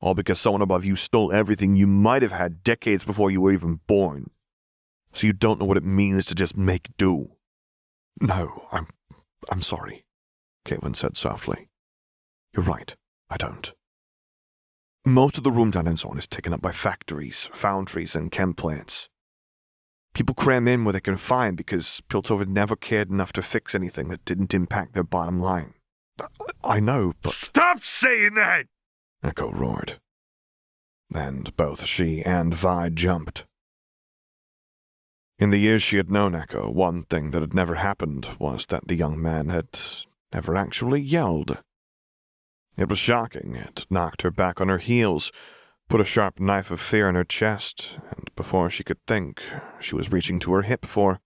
All 0.00 0.16
because 0.16 0.40
someone 0.40 0.60
above 0.60 0.84
you 0.84 0.96
stole 0.96 1.30
everything 1.30 1.76
you 1.76 1.86
might 1.86 2.22
have 2.22 2.32
had 2.32 2.64
decades 2.64 3.04
before 3.04 3.30
you 3.30 3.42
were 3.42 3.52
even 3.52 3.78
born. 3.86 4.30
So 5.12 5.28
you 5.28 5.32
don't 5.32 5.60
know 5.60 5.66
what 5.66 5.76
it 5.76 5.84
means 5.84 6.24
to 6.24 6.34
just 6.34 6.56
make 6.56 6.96
do. 6.96 7.30
No, 8.20 8.66
I'm. 8.72 8.88
I'm 9.48 9.62
sorry, 9.62 10.04
Caitlin 10.64 10.96
said 10.96 11.16
softly. 11.16 11.68
You're 12.52 12.64
right, 12.64 12.96
I 13.30 13.36
don't. 13.36 13.72
Most 15.08 15.38
of 15.38 15.42
the 15.42 15.50
room 15.50 15.70
down 15.70 15.86
in 15.86 15.94
Zaun 15.94 16.18
is 16.18 16.26
taken 16.26 16.52
up 16.52 16.60
by 16.60 16.70
factories, 16.70 17.48
foundries, 17.54 18.14
and 18.14 18.30
chem 18.30 18.52
plants. 18.52 19.08
People 20.12 20.34
cram 20.34 20.68
in 20.68 20.84
where 20.84 20.92
they 20.92 21.00
can 21.00 21.16
find 21.16 21.56
because 21.56 22.02
Piltover 22.10 22.46
never 22.46 22.76
cared 22.76 23.08
enough 23.08 23.32
to 23.32 23.42
fix 23.42 23.74
anything 23.74 24.08
that 24.08 24.26
didn't 24.26 24.52
impact 24.52 24.92
their 24.92 25.02
bottom 25.02 25.40
line. 25.40 25.72
I 26.62 26.80
know, 26.80 27.14
but. 27.22 27.32
Stop 27.32 27.82
saying 27.82 28.34
that! 28.34 28.66
Ekko 29.24 29.58
roared. 29.58 29.98
And 31.14 31.56
both 31.56 31.86
she 31.86 32.22
and 32.22 32.52
Vi 32.52 32.90
jumped. 32.90 33.46
In 35.38 35.48
the 35.48 35.56
years 35.56 35.82
she 35.82 35.96
had 35.96 36.10
known 36.10 36.32
Ekko, 36.32 36.70
one 36.70 37.04
thing 37.04 37.30
that 37.30 37.40
had 37.40 37.54
never 37.54 37.76
happened 37.76 38.28
was 38.38 38.66
that 38.66 38.88
the 38.88 38.94
young 38.94 39.22
man 39.22 39.48
had 39.48 39.68
never 40.34 40.54
actually 40.54 41.00
yelled. 41.00 41.62
It 42.78 42.88
was 42.88 42.98
shocking. 42.98 43.56
It 43.56 43.86
knocked 43.90 44.22
her 44.22 44.30
back 44.30 44.60
on 44.60 44.68
her 44.68 44.78
heels, 44.78 45.32
put 45.88 46.00
a 46.00 46.04
sharp 46.04 46.38
knife 46.38 46.70
of 46.70 46.80
fear 46.80 47.08
in 47.08 47.16
her 47.16 47.24
chest, 47.24 47.98
and 48.08 48.30
before 48.36 48.70
she 48.70 48.84
could 48.84 49.04
think, 49.04 49.42
she 49.80 49.96
was 49.96 50.12
reaching 50.12 50.38
to 50.38 50.52
her 50.52 50.62
hip 50.62 50.86
for. 50.86 51.18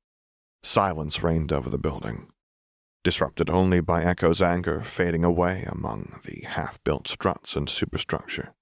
Silence 0.63 1.23
reigned 1.23 1.53
over 1.53 1.69
the 1.69 1.77
building, 1.77 2.29
disrupted 3.05 3.51
only 3.51 3.81
by 3.81 4.03
Ekko's 4.03 4.41
anger 4.41 4.81
fading 4.81 5.25
away 5.25 5.65
among 5.69 6.21
the 6.25 6.47
half 6.49 6.83
built 6.85 7.07
struts 7.07 7.55
and 7.55 7.69
superstructure. 7.69 8.55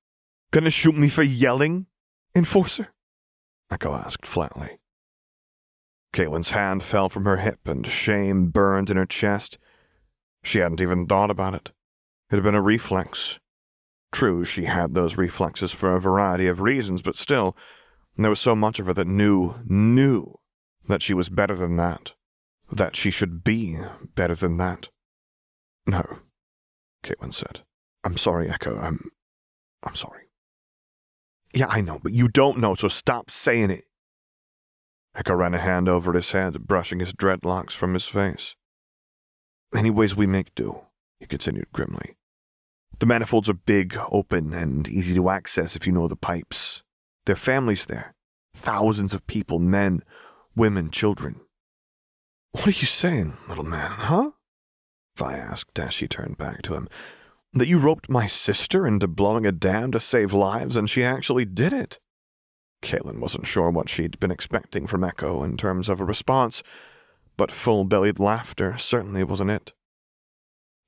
Gonna 0.50 0.70
shoot 0.70 0.96
me 0.96 1.08
for 1.08 1.22
yelling, 1.22 1.86
Enforcer? 2.34 2.88
Ekko 3.70 4.04
asked 4.04 4.26
flatly. 4.26 4.80
Caitlin's 6.12 6.50
hand 6.50 6.82
fell 6.82 7.08
from 7.08 7.24
her 7.24 7.36
hip 7.36 7.60
and 7.66 7.86
shame 7.86 8.50
burned 8.50 8.90
in 8.90 8.96
her 8.96 9.06
chest. 9.06 9.58
She 10.42 10.58
hadn't 10.58 10.80
even 10.80 11.06
thought 11.06 11.30
about 11.30 11.54
it. 11.54 11.70
It 12.30 12.36
had 12.36 12.44
been 12.44 12.54
a 12.54 12.62
reflex. 12.62 13.40
True, 14.12 14.44
she 14.44 14.64
had 14.64 14.94
those 14.94 15.16
reflexes 15.16 15.72
for 15.72 15.94
a 15.94 16.00
variety 16.00 16.46
of 16.46 16.60
reasons, 16.60 17.02
but 17.02 17.16
still, 17.16 17.56
there 18.16 18.30
was 18.30 18.40
so 18.40 18.54
much 18.54 18.78
of 18.78 18.86
her 18.86 18.94
that 18.94 19.06
knew, 19.06 19.54
knew, 19.66 20.34
that 20.86 21.02
she 21.02 21.14
was 21.14 21.28
better 21.28 21.54
than 21.54 21.76
that, 21.76 22.14
that 22.70 22.96
she 22.96 23.10
should 23.10 23.42
be 23.42 23.78
better 24.14 24.34
than 24.34 24.56
that. 24.58 24.88
No, 25.86 26.02
Caitlin 27.02 27.32
said. 27.32 27.60
I'm 28.04 28.16
sorry, 28.16 28.46
Ekko. 28.46 28.82
I'm. 28.82 29.10
I'm 29.82 29.94
sorry. 29.94 30.24
Yeah, 31.54 31.66
I 31.68 31.80
know, 31.80 31.98
but 32.02 32.12
you 32.12 32.28
don't 32.28 32.58
know, 32.58 32.74
so 32.74 32.88
stop 32.88 33.30
saying 33.30 33.70
it. 33.70 33.84
Ekko 35.16 35.36
ran 35.36 35.54
a 35.54 35.58
hand 35.58 35.88
over 35.88 36.12
his 36.12 36.30
head, 36.30 36.66
brushing 36.66 37.00
his 37.00 37.12
dreadlocks 37.12 37.72
from 37.72 37.94
his 37.94 38.06
face. 38.06 38.54
Anyways, 39.74 40.16
we 40.16 40.26
make 40.26 40.54
do, 40.54 40.82
he 41.18 41.26
continued 41.26 41.72
grimly. 41.72 42.16
The 42.98 43.06
manifolds 43.06 43.48
are 43.48 43.54
big, 43.54 43.96
open, 44.10 44.52
and 44.52 44.86
easy 44.88 45.14
to 45.14 45.30
access 45.30 45.74
if 45.74 45.86
you 45.86 45.92
know 45.92 46.08
the 46.08 46.16
pipes. 46.16 46.82
There 47.24 47.32
are 47.34 47.36
families 47.36 47.86
there. 47.86 48.14
Thousands 48.54 49.14
of 49.14 49.26
people, 49.26 49.58
men, 49.58 50.02
women, 50.54 50.90
children. 50.90 51.40
What 52.52 52.66
are 52.66 52.70
you 52.70 52.86
saying, 52.86 53.36
little 53.48 53.64
man, 53.64 53.90
huh? 53.90 54.30
Vi 55.16 55.32
asked 55.34 55.78
as 55.78 55.94
she 55.94 56.08
turned 56.08 56.36
back 56.36 56.62
to 56.62 56.74
him. 56.74 56.88
That 57.52 57.68
you 57.68 57.78
roped 57.78 58.10
my 58.10 58.26
sister 58.26 58.86
into 58.86 59.08
blowing 59.08 59.46
a 59.46 59.52
dam 59.52 59.92
to 59.92 60.00
save 60.00 60.32
lives, 60.32 60.76
and 60.76 60.88
she 60.88 61.02
actually 61.02 61.44
did 61.44 61.72
it. 61.72 61.98
Caitlin 62.82 63.18
wasn't 63.18 63.46
sure 63.46 63.70
what 63.70 63.88
she'd 63.88 64.18
been 64.20 64.30
expecting 64.30 64.86
from 64.86 65.02
Ekko 65.02 65.44
in 65.44 65.56
terms 65.56 65.88
of 65.88 66.00
a 66.00 66.04
response, 66.04 66.62
but 67.36 67.52
full 67.52 67.84
bellied 67.84 68.18
laughter 68.18 68.76
certainly 68.76 69.24
wasn't 69.24 69.50
it. 69.50 69.72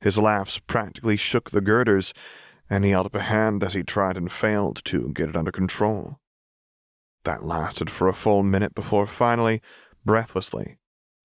His 0.02 0.18
laughs 0.18 0.58
practically 0.58 1.16
shook 1.16 1.50
the 1.50 1.60
girders, 1.60 2.12
and 2.68 2.84
he 2.84 2.90
held 2.90 3.06
up 3.06 3.14
a 3.14 3.20
hand 3.22 3.62
as 3.62 3.74
he 3.74 3.84
tried 3.84 4.16
and 4.16 4.30
failed 4.30 4.84
to 4.86 5.12
get 5.12 5.28
it 5.28 5.36
under 5.36 5.52
control. 5.52 6.18
That 7.22 7.44
lasted 7.44 7.88
for 7.88 8.08
a 8.08 8.12
full 8.12 8.42
minute 8.42 8.74
before 8.74 9.06
finally, 9.06 9.62
breathlessly, 10.04 10.78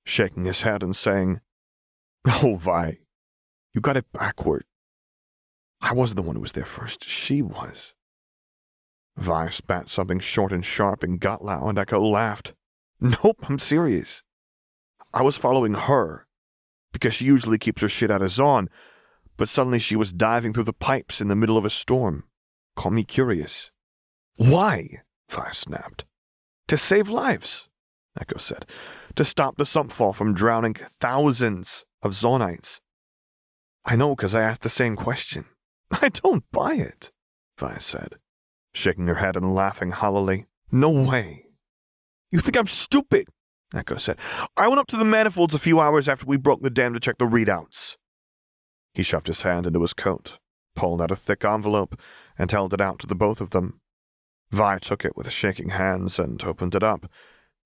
shaking 0.05 0.45
his 0.45 0.61
head 0.61 0.83
and 0.83 0.95
saying, 0.95 1.41
Oh, 2.43 2.55
Vi, 2.55 2.99
you 3.73 3.81
got 3.81 3.97
it 3.97 4.11
backward. 4.13 4.63
I 5.81 5.93
wasn't 5.93 6.17
the 6.17 6.21
one 6.21 6.35
who 6.35 6.41
was 6.41 6.51
there 6.51 6.65
first. 6.65 7.03
She 7.07 7.41
was. 7.41 7.95
Vi 9.17 9.49
spat 9.49 9.89
something 9.89 10.19
short 10.19 10.53
and 10.53 10.63
sharp 10.63 11.01
and 11.01 11.19
got 11.19 11.43
loud, 11.43 11.67
and 11.67 11.77
Ekko 11.79 12.11
laughed. 12.11 12.53
Nope, 13.01 13.49
I'm 13.49 13.57
serious. 13.57 14.21
I 15.13 15.23
was 15.23 15.35
following 15.35 15.73
her, 15.73 16.26
because 16.99 17.15
she 17.15 17.25
usually 17.25 17.57
keeps 17.57 17.81
her 17.81 17.89
shit 17.89 18.11
out 18.11 18.21
of 18.21 18.29
Zaun, 18.29 18.67
but 19.37 19.49
suddenly 19.49 19.79
she 19.79 19.95
was 19.95 20.13
diving 20.13 20.53
through 20.53 20.63
the 20.63 20.73
pipes 20.73 21.21
in 21.21 21.27
the 21.27 21.35
middle 21.35 21.57
of 21.57 21.65
a 21.65 21.69
storm. 21.69 22.23
Call 22.75 22.91
me 22.91 23.03
curious. 23.03 23.71
Why? 24.35 25.01
Vi 25.29 25.51
snapped. 25.51 26.05
To 26.67 26.77
save 26.77 27.09
lives, 27.09 27.67
Ekko 28.19 28.39
said. 28.39 28.65
To 29.15 29.25
stop 29.25 29.57
the 29.57 29.63
Sumpfall 29.63 30.15
from 30.15 30.33
drowning 30.33 30.75
thousands 30.99 31.85
of 32.01 32.11
Zaunites. 32.11 32.79
I 33.85 33.95
know, 33.95 34.15
because 34.15 34.35
I 34.35 34.41
asked 34.41 34.63
the 34.63 34.69
same 34.69 34.95
question. 34.95 35.45
I 36.01 36.09
don't 36.09 36.43
buy 36.51 36.73
it, 36.73 37.11
Vi 37.57 37.77
said 37.77 38.17
shaking 38.77 39.07
her 39.07 39.15
head 39.15 39.35
and 39.35 39.53
laughing 39.53 39.91
hollowly. 39.91 40.45
No 40.71 40.89
way. 40.89 41.45
You 42.31 42.39
think 42.39 42.57
I'm 42.57 42.67
stupid? 42.67 43.27
Ekko 43.73 43.99
said. 43.99 44.17
I 44.55 44.67
went 44.67 44.79
up 44.79 44.87
to 44.87 44.97
the 44.97 45.05
manifolds 45.05 45.53
a 45.53 45.59
few 45.59 45.79
hours 45.79 46.07
after 46.07 46.25
we 46.25 46.37
broke 46.37 46.61
the 46.61 46.69
dam 46.69 46.93
to 46.93 46.99
check 46.99 47.17
the 47.17 47.25
readouts. 47.25 47.97
He 48.93 49.03
shoved 49.03 49.27
his 49.27 49.41
hand 49.41 49.67
into 49.67 49.81
his 49.81 49.93
coat, 49.93 50.39
pulled 50.75 51.01
out 51.01 51.11
a 51.11 51.15
thick 51.15 51.43
envelope, 51.43 51.99
and 52.37 52.49
held 52.49 52.73
it 52.73 52.81
out 52.81 52.99
to 52.99 53.07
the 53.07 53.15
both 53.15 53.41
of 53.41 53.51
them. 53.51 53.79
Vi 54.51 54.79
took 54.79 55.03
it 55.03 55.17
with 55.17 55.31
shaking 55.31 55.69
hands 55.69 56.17
and 56.17 56.41
opened 56.43 56.73
it 56.73 56.83
up. 56.83 57.11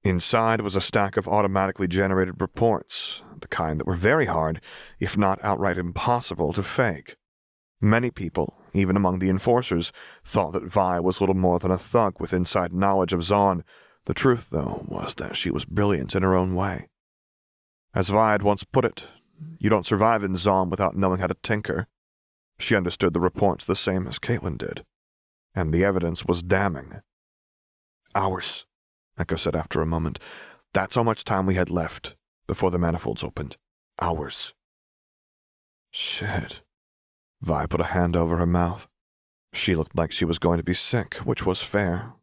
Inside 0.04 0.62
was 0.62 0.76
a 0.76 0.82
stack 0.82 1.16
of 1.16 1.28
automatically 1.28 1.88
generated 1.88 2.42
reports, 2.42 3.22
the 3.40 3.48
kind 3.48 3.80
that 3.80 3.86
were 3.86 3.96
very 3.96 4.26
hard, 4.26 4.60
if 5.00 5.16
not 5.16 5.40
outright 5.44 5.78
impossible, 5.78 6.54
to 6.54 6.64
fake. 6.64 7.18
Many 7.80 8.10
people, 8.10 8.56
even 8.74 8.96
among 8.96 9.20
the 9.20 9.30
enforcers, 9.30 9.92
thought 10.26 10.54
that 10.54 10.64
Vi 10.64 11.00
was 11.00 11.20
little 11.20 11.36
more 11.36 11.60
than 11.60 11.70
a 11.70 11.78
thug 11.78 12.20
with 12.20 12.34
inside 12.34 12.74
knowledge 12.74 13.14
of 13.14 13.20
Zaun. 13.20 13.64
The 14.06 14.14
truth, 14.14 14.50
though, 14.50 14.86
was 14.88 15.16
that 15.16 15.38
she 15.38 15.52
was 15.52 15.66
brilliant 15.66 16.16
in 16.16 16.24
her 16.24 16.36
own 16.36 16.56
way. 16.56 16.90
As 17.94 18.10
Vi 18.10 18.32
had 18.32 18.42
once 18.42 18.64
put 18.64 18.86
it, 18.86 19.08
you 19.60 19.70
don't 19.70 19.86
survive 19.86 20.24
in 20.24 20.34
Zaun 20.34 20.70
without 20.70 20.96
knowing 20.96 21.20
how 21.20 21.28
to 21.28 21.36
tinker. 21.44 21.88
She 22.60 22.76
understood 22.76 23.14
the 23.14 23.20
reports 23.20 23.66
the 23.66 23.76
same 23.76 24.08
as 24.08 24.20
Caitlin 24.20 24.58
did, 24.58 24.86
and 25.54 25.74
the 25.74 25.84
evidence 25.84 26.26
was 26.26 26.42
damning. 26.42 27.02
Hours, 28.16 28.66
Ekko 29.20 29.38
said 29.38 29.56
after 29.56 29.82
a 29.82 29.86
moment. 29.86 30.20
That's 30.74 30.96
how 30.96 31.04
much 31.04 31.24
time 31.24 31.46
we 31.46 31.56
had 31.56 31.70
left 31.70 32.16
before 32.48 32.72
the 32.72 32.80
manifolds 32.80 33.24
opened. 33.24 33.58
Hours. 34.00 34.54
Shit. 35.92 36.62
Vi 37.42 37.66
put 37.66 37.82
a 37.82 37.86
hand 37.86 38.16
over 38.16 38.38
her 38.38 38.46
mouth. 38.46 38.88
She 39.54 39.76
looked 39.76 39.98
like 39.98 40.12
she 40.12 40.26
was 40.26 40.40
going 40.40 40.58
to 40.58 40.64
be 40.64 40.74
sick, 40.74 41.16
which 41.16 41.46
was 41.46 41.62
fair. 41.62 42.14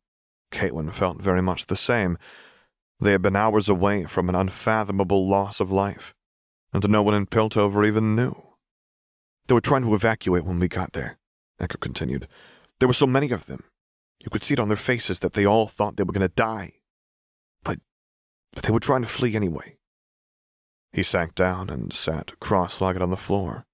Caitlin 0.50 0.92
felt 0.92 1.20
very 1.20 1.42
much 1.42 1.66
the 1.66 1.76
same. 1.76 2.18
They 3.00 3.12
had 3.12 3.22
been 3.22 3.36
hours 3.36 3.68
away 3.68 4.04
from 4.04 4.28
an 4.28 4.34
unfathomable 4.34 5.28
loss 5.28 5.60
of 5.60 5.70
life, 5.70 6.14
and 6.72 6.88
no 6.88 7.02
one 7.02 7.14
in 7.14 7.26
Piltover 7.26 7.86
even 7.86 8.16
knew. 8.16 8.42
They 9.46 9.54
were 9.54 9.60
trying 9.60 9.82
to 9.82 9.94
evacuate 9.94 10.44
when 10.44 10.58
we 10.58 10.68
got 10.68 10.92
there, 10.92 11.18
Ekko 11.60 11.80
continued. 11.80 12.28
There 12.78 12.88
were 12.88 12.94
so 12.94 13.06
many 13.06 13.30
of 13.30 13.46
them. 13.46 13.64
You 14.20 14.30
could 14.30 14.42
see 14.42 14.54
it 14.54 14.60
on 14.60 14.68
their 14.68 14.76
faces 14.76 15.20
that 15.20 15.32
they 15.32 15.46
all 15.46 15.66
thought 15.66 15.96
they 15.96 16.02
were 16.02 16.12
going 16.12 16.28
to 16.28 16.34
die. 16.34 16.72
But, 17.62 17.78
but 18.52 18.64
they 18.64 18.72
were 18.72 18.80
trying 18.80 19.02
to 19.02 19.08
flee 19.08 19.36
anyway. 19.36 19.76
He 20.92 21.02
sank 21.02 21.34
down 21.34 21.70
and 21.70 21.92
sat 21.92 22.38
cross 22.40 22.80
legged 22.80 23.02
on 23.02 23.10
the 23.10 23.16
floor. 23.16 23.64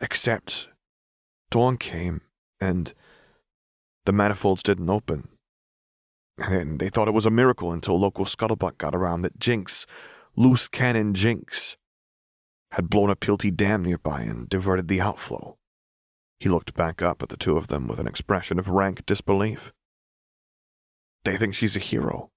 Except 0.00 0.68
dawn 1.50 1.76
came 1.76 2.20
and 2.60 2.92
the 4.04 4.12
manifolds 4.12 4.62
didn't 4.62 4.90
open. 4.90 5.28
And 6.38 6.78
they 6.78 6.88
thought 6.88 7.08
it 7.08 7.14
was 7.14 7.26
a 7.26 7.30
miracle 7.30 7.72
until 7.72 7.98
local 7.98 8.24
scuttlebutt 8.24 8.78
got 8.78 8.94
around 8.94 9.22
that 9.22 9.38
Jinx, 9.38 9.86
loose 10.36 10.68
cannon 10.68 11.14
Jinx, 11.14 11.76
had 12.72 12.90
blown 12.90 13.10
a 13.10 13.16
Pilty 13.16 13.50
dam 13.50 13.84
nearby 13.84 14.22
and 14.22 14.48
diverted 14.48 14.88
the 14.88 15.00
outflow. 15.00 15.56
He 16.40 16.48
looked 16.48 16.74
back 16.74 17.00
up 17.00 17.22
at 17.22 17.28
the 17.28 17.36
two 17.36 17.56
of 17.56 17.68
them 17.68 17.86
with 17.86 18.00
an 18.00 18.08
expression 18.08 18.58
of 18.58 18.68
rank 18.68 19.06
disbelief. 19.06 19.72
They 21.24 21.36
think 21.36 21.54
she's 21.54 21.76
a 21.76 21.80
hero. 21.80 22.30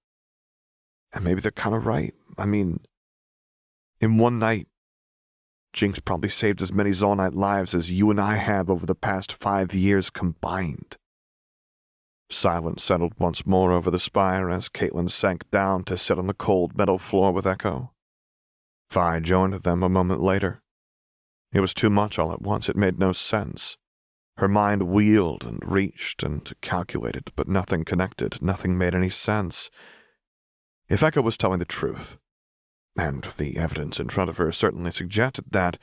And 1.12 1.24
maybe 1.24 1.40
they're 1.40 1.50
kind 1.50 1.74
of 1.74 1.86
right. 1.86 2.14
I 2.38 2.46
mean, 2.46 2.80
in 4.00 4.18
one 4.18 4.38
night, 4.38 4.68
Jinx 5.72 5.98
probably 5.98 6.30
saved 6.30 6.62
as 6.62 6.72
many 6.72 6.90
Zaunite 6.90 7.34
lives 7.34 7.74
as 7.74 7.90
you 7.90 8.10
and 8.10 8.20
I 8.20 8.36
have 8.36 8.70
over 8.70 8.86
the 8.86 8.94
past 8.94 9.32
five 9.32 9.74
years 9.74 10.08
combined. 10.08 10.96
Silence 12.30 12.82
settled 12.82 13.14
once 13.18 13.46
more 13.46 13.72
over 13.72 13.90
the 13.90 13.98
spire 13.98 14.50
as 14.50 14.68
Caitlin 14.68 15.08
sank 15.08 15.50
down 15.50 15.84
to 15.84 15.96
sit 15.96 16.18
on 16.18 16.26
the 16.26 16.34
cold 16.34 16.76
metal 16.76 16.98
floor 16.98 17.32
with 17.32 17.46
Ekko. 17.46 17.90
Vi 18.90 19.20
joined 19.20 19.54
them 19.54 19.82
a 19.82 19.88
moment 19.88 20.20
later. 20.20 20.62
It 21.52 21.60
was 21.60 21.72
too 21.72 21.90
much 21.90 22.18
all 22.18 22.32
at 22.32 22.42
once. 22.42 22.68
It 22.68 22.76
made 22.76 22.98
no 22.98 23.12
sense. 23.12 23.76
Her 24.36 24.48
mind 24.48 24.84
wheeled 24.84 25.44
and 25.44 25.58
reached 25.64 26.22
and 26.22 26.52
calculated, 26.60 27.32
but 27.34 27.48
nothing 27.48 27.84
connected, 27.84 28.40
nothing 28.42 28.76
made 28.76 28.94
any 28.94 29.10
sense. 29.10 29.70
If 30.88 31.00
Ekko 31.00 31.22
was 31.22 31.36
telling 31.36 31.58
the 31.58 31.64
truth, 31.64 32.18
and 32.96 33.24
the 33.36 33.56
evidence 33.56 33.98
in 33.98 34.10
front 34.10 34.30
of 34.30 34.36
her 34.36 34.52
certainly 34.52 34.90
suggested 34.90 35.46
that, 35.50 35.78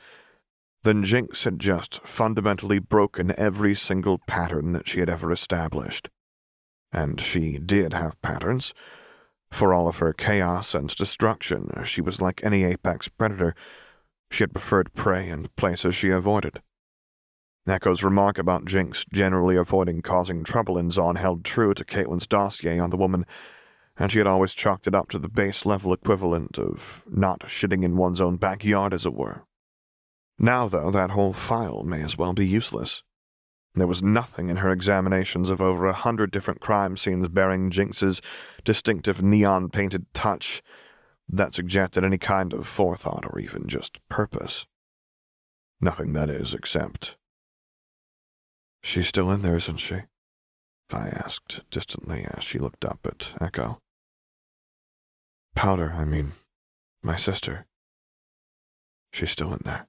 then 0.84 1.02
Jinx 1.02 1.44
had 1.44 1.58
just 1.58 2.00
fundamentally 2.06 2.78
broken 2.78 3.34
every 3.36 3.74
single 3.74 4.18
pattern 4.26 4.72
that 4.72 4.88
she 4.88 5.00
had 5.00 5.10
ever 5.10 5.32
established. 5.32 6.08
And 6.92 7.20
she 7.20 7.58
did 7.58 7.92
have 7.92 8.20
patterns. 8.22 8.72
For 9.50 9.72
all 9.72 9.88
of 9.88 9.98
her 9.98 10.12
chaos 10.12 10.74
and 10.74 10.94
destruction, 10.94 11.70
she 11.84 12.00
was 12.00 12.20
like 12.20 12.44
any 12.44 12.64
apex 12.64 13.08
predator. 13.08 13.54
She 14.30 14.42
had 14.42 14.52
preferred 14.52 14.94
prey 14.94 15.28
and 15.28 15.54
places 15.56 15.94
she 15.94 16.10
avoided. 16.10 16.62
Ekko's 17.66 18.04
remark 18.04 18.38
about 18.38 18.64
Jinx 18.64 19.04
generally 19.12 19.56
avoiding 19.56 20.02
causing 20.02 20.44
trouble 20.44 20.78
in 20.78 20.90
Zaun 20.90 21.18
held 21.18 21.44
true 21.44 21.74
to 21.74 21.84
Caitlin's 21.84 22.26
dossier 22.26 22.78
on 22.78 22.90
the 22.90 22.96
woman 22.96 23.26
and 23.98 24.12
she 24.12 24.18
had 24.18 24.26
always 24.26 24.52
chalked 24.52 24.86
it 24.86 24.94
up 24.94 25.08
to 25.10 25.18
the 25.18 25.28
base 25.28 25.64
level 25.64 25.92
equivalent 25.92 26.58
of 26.58 27.02
not 27.10 27.40
shitting 27.40 27.82
in 27.82 27.96
one's 27.96 28.20
own 28.20 28.36
backyard, 28.36 28.92
as 28.92 29.06
it 29.06 29.14
were. 29.14 29.44
Now, 30.38 30.68
though, 30.68 30.90
that 30.90 31.12
whole 31.12 31.32
file 31.32 31.82
may 31.82 32.02
as 32.02 32.18
well 32.18 32.34
be 32.34 32.46
useless. 32.46 33.02
There 33.76 33.86
was 33.86 34.02
nothing 34.02 34.48
in 34.48 34.56
her 34.56 34.72
examinations 34.72 35.50
of 35.50 35.60
over 35.60 35.86
a 35.86 35.92
hundred 35.92 36.30
different 36.30 36.60
crime 36.60 36.96
scenes 36.96 37.28
bearing 37.28 37.70
Jinx's 37.70 38.22
distinctive 38.64 39.22
neon 39.22 39.68
painted 39.68 40.06
touch 40.14 40.62
that 41.28 41.52
suggested 41.52 42.02
any 42.02 42.16
kind 42.16 42.54
of 42.54 42.66
forethought 42.66 43.26
or 43.26 43.38
even 43.38 43.68
just 43.68 43.98
purpose. 44.08 44.66
Nothing, 45.78 46.14
that 46.14 46.30
is, 46.30 46.54
except. 46.54 47.18
She's 48.82 49.08
still 49.08 49.30
in 49.30 49.42
there, 49.42 49.56
isn't 49.56 49.76
she? 49.76 49.96
I 50.90 51.08
asked 51.08 51.60
distantly 51.70 52.26
as 52.30 52.44
she 52.44 52.58
looked 52.58 52.84
up 52.84 53.00
at 53.04 53.34
Ekko. 53.40 53.78
Powder, 55.54 55.92
I 55.94 56.06
mean, 56.06 56.32
my 57.02 57.16
sister. 57.16 57.66
She's 59.12 59.30
still 59.30 59.52
in 59.52 59.60
there. 59.64 59.86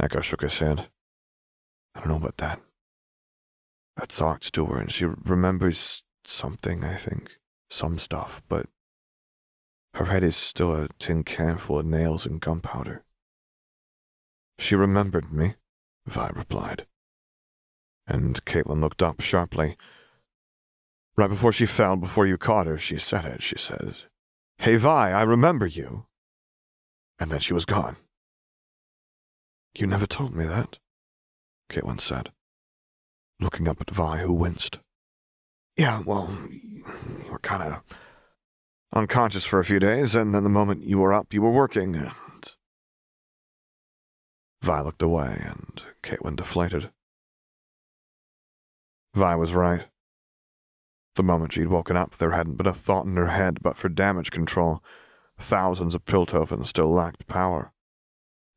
Ekko 0.00 0.22
shook 0.22 0.42
his 0.42 0.58
head. 0.58 0.88
I 1.98 2.00
don't 2.00 2.10
know 2.10 2.16
about 2.16 2.36
that. 2.36 2.60
That 3.96 4.10
talks 4.10 4.52
to 4.52 4.66
her 4.66 4.80
and 4.80 4.92
she 4.92 5.04
remembers 5.04 6.04
something, 6.24 6.84
I 6.84 6.96
think. 6.96 7.32
Some 7.70 7.98
stuff, 7.98 8.40
but 8.48 8.66
her 9.94 10.04
head 10.04 10.22
is 10.22 10.36
still 10.36 10.72
a 10.72 10.88
tin 11.00 11.24
can 11.24 11.58
full 11.58 11.80
of 11.80 11.86
nails 11.86 12.24
and 12.24 12.40
gunpowder. 12.40 13.04
She 14.60 14.76
remembered 14.76 15.32
me, 15.32 15.56
Vi 16.06 16.30
replied. 16.34 16.86
And 18.06 18.42
Caitlin 18.44 18.80
looked 18.80 19.02
up 19.02 19.20
sharply. 19.20 19.76
Right 21.16 21.28
before 21.28 21.52
she 21.52 21.66
fell, 21.66 21.96
before 21.96 22.26
you 22.26 22.38
caught 22.38 22.68
her, 22.68 22.78
she 22.78 22.98
said 22.98 23.24
it, 23.24 23.42
she 23.42 23.58
said, 23.58 23.96
Hey, 24.58 24.76
Vi, 24.76 25.10
I 25.10 25.22
remember 25.22 25.66
you. 25.66 26.06
And 27.18 27.30
then 27.30 27.40
she 27.40 27.52
was 27.52 27.64
gone. 27.64 27.96
You 29.74 29.88
never 29.88 30.06
told 30.06 30.34
me 30.34 30.46
that, 30.46 30.78
Caitlin 31.68 32.00
said, 32.00 32.32
looking 33.40 33.68
up 33.68 33.80
at 33.80 33.90
Vi, 33.90 34.18
who 34.18 34.32
winced. 34.32 34.78
Yeah, 35.76 36.02
well, 36.04 36.36
you 36.50 36.84
were 37.30 37.38
kind 37.38 37.62
of 37.62 37.82
unconscious 38.92 39.44
for 39.44 39.60
a 39.60 39.64
few 39.64 39.78
days, 39.78 40.14
and 40.14 40.34
then 40.34 40.44
the 40.44 40.50
moment 40.50 40.84
you 40.84 40.98
were 40.98 41.12
up, 41.12 41.32
you 41.32 41.42
were 41.42 41.50
working, 41.50 41.94
and. 41.94 42.12
Vi 44.62 44.80
looked 44.80 45.02
away, 45.02 45.40
and 45.44 45.84
Caitlin 46.02 46.36
deflated. 46.36 46.90
Vi 49.14 49.34
was 49.36 49.52
right. 49.52 49.86
The 51.14 51.22
moment 51.22 51.52
she'd 51.52 51.68
woken 51.68 51.96
up, 51.96 52.16
there 52.16 52.30
hadn't 52.30 52.56
been 52.56 52.66
a 52.66 52.72
thought 52.72 53.06
in 53.06 53.16
her 53.16 53.28
head 53.28 53.58
but 53.62 53.76
for 53.76 53.88
damage 53.88 54.30
control. 54.30 54.82
Thousands 55.40 55.94
of 55.94 56.04
Piltover 56.04 56.64
still 56.66 56.92
lacked 56.92 57.26
power. 57.26 57.72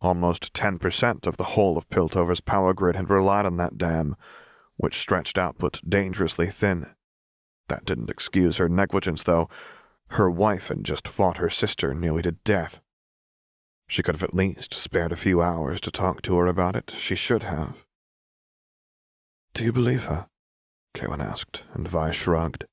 Almost 0.01 0.53
10% 0.53 1.27
of 1.27 1.37
the 1.37 1.43
whole 1.43 1.77
of 1.77 1.89
Piltover's 1.89 2.41
power 2.41 2.73
grid 2.73 2.95
had 2.95 3.09
relied 3.09 3.45
on 3.45 3.57
that 3.57 3.77
dam, 3.77 4.15
which 4.77 4.97
stretched 4.97 5.37
output 5.37 5.79
dangerously 5.87 6.47
thin. 6.47 6.87
That 7.67 7.85
didn't 7.85 8.09
excuse 8.09 8.57
her 8.57 8.67
negligence, 8.67 9.23
though. 9.23 9.47
Her 10.09 10.29
wife 10.29 10.69
had 10.69 10.83
just 10.83 11.07
fought 11.07 11.37
her 11.37 11.49
sister 11.49 11.93
nearly 11.93 12.23
to 12.23 12.31
death. 12.31 12.81
She 13.87 14.01
could 14.01 14.15
have 14.15 14.23
at 14.23 14.33
least 14.33 14.73
spared 14.73 15.11
a 15.11 15.17
few 15.17 15.41
hours 15.41 15.79
to 15.81 15.91
talk 15.91 16.21
to 16.23 16.37
her 16.37 16.47
about 16.47 16.75
it. 16.75 16.91
She 16.95 17.15
should 17.15 17.43
have. 17.43 17.85
Do 19.53 19.63
you 19.63 19.71
believe 19.71 20.05
her? 20.05 20.27
Caitlin 20.95 21.23
asked, 21.23 21.63
and 21.73 21.87
Vi 21.87 22.11
shrugged. 22.11 22.65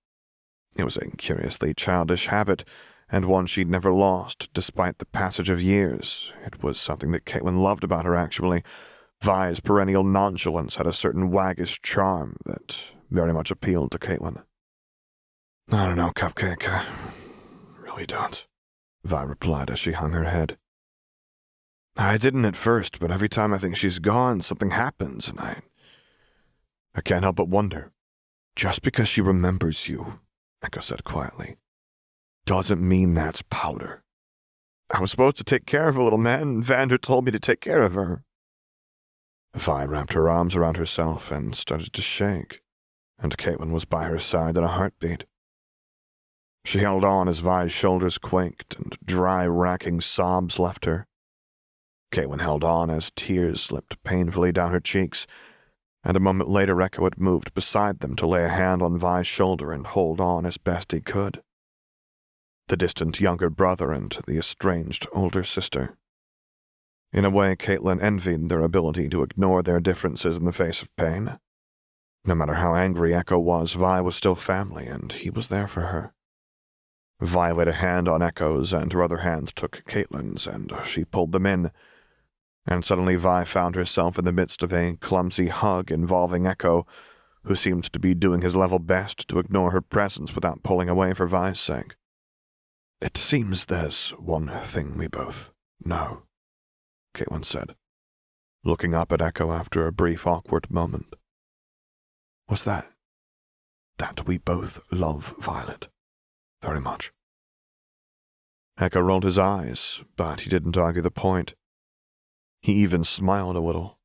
It 0.76 0.84
was 0.84 0.96
a 0.96 1.10
curiously 1.16 1.74
childish 1.74 2.26
habit, 2.26 2.64
and 3.10 3.24
one 3.24 3.46
she'd 3.46 3.70
never 3.70 3.92
lost, 3.92 4.50
despite 4.52 4.98
the 4.98 5.06
passage 5.06 5.48
of 5.48 5.62
years. 5.62 6.32
It 6.44 6.62
was 6.62 6.78
something 6.78 7.10
that 7.12 7.24
Caitlin 7.24 7.62
loved 7.62 7.84
about 7.84 8.04
her, 8.04 8.14
actually. 8.14 8.62
Vi's 9.22 9.60
perennial 9.60 10.04
nonchalance 10.04 10.76
had 10.76 10.86
a 10.86 10.92
certain 10.92 11.30
waggish 11.30 11.80
charm 11.82 12.36
that 12.44 12.76
very 13.10 13.32
much 13.32 13.50
appealed 13.50 13.90
to 13.92 13.98
Caitlin. 13.98 14.42
I 15.70 15.86
don't 15.86 15.96
know, 15.96 16.10
Cupcake. 16.10 16.68
I 16.68 16.84
really 17.80 18.06
don't, 18.06 18.46
Vi 19.04 19.22
replied 19.22 19.70
as 19.70 19.78
she 19.78 19.92
hung 19.92 20.12
her 20.12 20.24
head. 20.24 20.56
I 21.96 22.16
didn't 22.16 22.44
at 22.44 22.56
first, 22.56 23.00
but 23.00 23.10
every 23.10 23.28
time 23.28 23.52
I 23.52 23.58
think 23.58 23.76
she's 23.76 23.98
gone, 23.98 24.40
something 24.40 24.70
happens, 24.70 25.28
and 25.28 25.40
I. 25.40 25.62
I 26.94 27.00
can't 27.00 27.24
help 27.24 27.36
but 27.36 27.48
wonder. 27.48 27.92
Just 28.54 28.82
because 28.82 29.08
she 29.08 29.20
remembers 29.20 29.88
you, 29.88 30.20
Ekko 30.64 30.82
said 30.82 31.04
quietly, 31.04 31.56
doesn't 32.48 32.80
mean 32.80 33.12
that's 33.12 33.42
powder. 33.50 34.02
I 34.90 35.02
was 35.02 35.10
supposed 35.10 35.36
to 35.36 35.44
take 35.44 35.66
care 35.66 35.86
of 35.86 35.98
a 35.98 36.02
little 36.02 36.18
man, 36.18 36.40
and 36.40 36.64
Vander 36.64 36.96
told 36.96 37.26
me 37.26 37.30
to 37.30 37.38
take 37.38 37.60
care 37.60 37.82
of 37.82 37.92
her. 37.92 38.22
Vi 39.54 39.84
wrapped 39.84 40.14
her 40.14 40.30
arms 40.30 40.56
around 40.56 40.78
herself 40.78 41.30
and 41.30 41.54
started 41.54 41.92
to 41.92 42.00
shake, 42.00 42.62
and 43.18 43.36
Caitlin 43.36 43.70
was 43.70 43.84
by 43.84 44.04
her 44.04 44.18
side 44.18 44.56
in 44.56 44.64
a 44.64 44.68
heartbeat. 44.68 45.24
She 46.64 46.78
held 46.78 47.04
on 47.04 47.28
as 47.28 47.40
Vi's 47.40 47.70
shoulders 47.70 48.16
quaked 48.16 48.76
and 48.76 48.96
dry, 49.04 49.46
racking 49.46 50.00
sobs 50.00 50.58
left 50.58 50.86
her. 50.86 51.06
Caitlin 52.10 52.40
held 52.40 52.64
on 52.64 52.88
as 52.88 53.12
tears 53.14 53.60
slipped 53.60 54.02
painfully 54.04 54.52
down 54.52 54.72
her 54.72 54.80
cheeks, 54.80 55.26
and 56.02 56.16
a 56.16 56.20
moment 56.20 56.48
later 56.48 56.76
Ekko 56.76 57.04
had 57.04 57.20
moved 57.20 57.52
beside 57.52 58.00
them 58.00 58.16
to 58.16 58.26
lay 58.26 58.42
a 58.42 58.48
hand 58.48 58.80
on 58.80 58.96
Vi's 58.96 59.26
shoulder 59.26 59.70
and 59.70 59.86
hold 59.86 60.18
on 60.18 60.46
as 60.46 60.56
best 60.56 60.92
he 60.92 61.02
could. 61.02 61.42
The 62.68 62.76
distant 62.76 63.18
younger 63.18 63.48
brother 63.48 63.92
and 63.92 64.10
the 64.26 64.36
estranged 64.36 65.06
older 65.12 65.42
sister. 65.42 65.96
In 67.14 67.24
a 67.24 67.30
way, 67.30 67.56
Caitlin 67.56 68.02
envied 68.02 68.50
their 68.50 68.60
ability 68.60 69.08
to 69.08 69.22
ignore 69.22 69.62
their 69.62 69.80
differences 69.80 70.36
in 70.36 70.44
the 70.44 70.52
face 70.52 70.82
of 70.82 70.94
pain. 70.94 71.38
No 72.26 72.34
matter 72.34 72.54
how 72.54 72.74
angry 72.74 73.12
Ekko 73.12 73.40
was, 73.40 73.72
Vi 73.72 74.02
was 74.02 74.16
still 74.16 74.34
family, 74.34 74.86
and 74.86 75.10
he 75.12 75.30
was 75.30 75.48
there 75.48 75.66
for 75.66 75.80
her. 75.80 76.12
Vi 77.22 77.52
laid 77.52 77.68
a 77.68 77.72
hand 77.72 78.06
on 78.06 78.20
Ekko's, 78.20 78.74
and 78.74 78.92
her 78.92 79.02
other 79.02 79.18
hand 79.18 79.48
took 79.56 79.82
Caitlin's, 79.86 80.46
and 80.46 80.70
she 80.84 81.06
pulled 81.06 81.32
them 81.32 81.46
in. 81.46 81.70
And 82.66 82.84
suddenly 82.84 83.16
Vi 83.16 83.44
found 83.44 83.76
herself 83.76 84.18
in 84.18 84.26
the 84.26 84.32
midst 84.32 84.62
of 84.62 84.74
a 84.74 84.98
clumsy 85.00 85.48
hug 85.48 85.90
involving 85.90 86.44
Ekko, 86.44 86.86
who 87.44 87.54
seemed 87.54 87.84
to 87.84 87.98
be 87.98 88.12
doing 88.12 88.42
his 88.42 88.54
level 88.54 88.78
best 88.78 89.26
to 89.28 89.38
ignore 89.38 89.70
her 89.70 89.80
presence 89.80 90.34
without 90.34 90.62
pulling 90.62 90.90
away 90.90 91.14
for 91.14 91.26
Vi's 91.26 91.58
sake. 91.58 91.94
It 93.00 93.16
seems 93.16 93.66
there's 93.66 94.10
one 94.10 94.48
thing 94.64 94.98
we 94.98 95.06
both 95.06 95.52
know, 95.84 96.24
Caitlin 97.14 97.44
said, 97.44 97.76
looking 98.64 98.92
up 98.92 99.12
at 99.12 99.20
Ekko 99.20 99.56
after 99.56 99.86
a 99.86 99.92
brief 99.92 100.26
awkward 100.26 100.68
moment. 100.68 101.14
What's 102.46 102.64
that? 102.64 102.90
That 103.98 104.26
we 104.26 104.38
both 104.38 104.82
love 104.90 105.36
Violet 105.38 105.86
very 106.60 106.80
much. 106.80 107.12
Ekko 108.80 109.04
rolled 109.04 109.24
his 109.24 109.38
eyes, 109.38 110.02
but 110.16 110.40
he 110.40 110.50
didn't 110.50 110.76
argue 110.76 111.02
the 111.02 111.10
point. 111.12 111.54
He 112.60 112.72
even 112.74 113.04
smiled 113.04 113.54
a 113.54 113.60
little. 113.60 113.98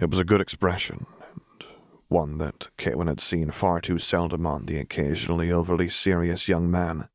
It 0.00 0.08
was 0.08 0.18
a 0.18 0.24
good 0.24 0.40
expression, 0.40 1.04
and 1.20 1.66
one 2.08 2.38
that 2.38 2.68
Caitlin 2.78 3.08
had 3.08 3.20
seen 3.20 3.50
far 3.50 3.82
too 3.82 3.98
seldom 3.98 4.46
on 4.46 4.64
the 4.64 4.78
occasionally 4.78 5.52
overly 5.52 5.90
serious 5.90 6.48
young 6.48 6.70
man. 6.70 7.10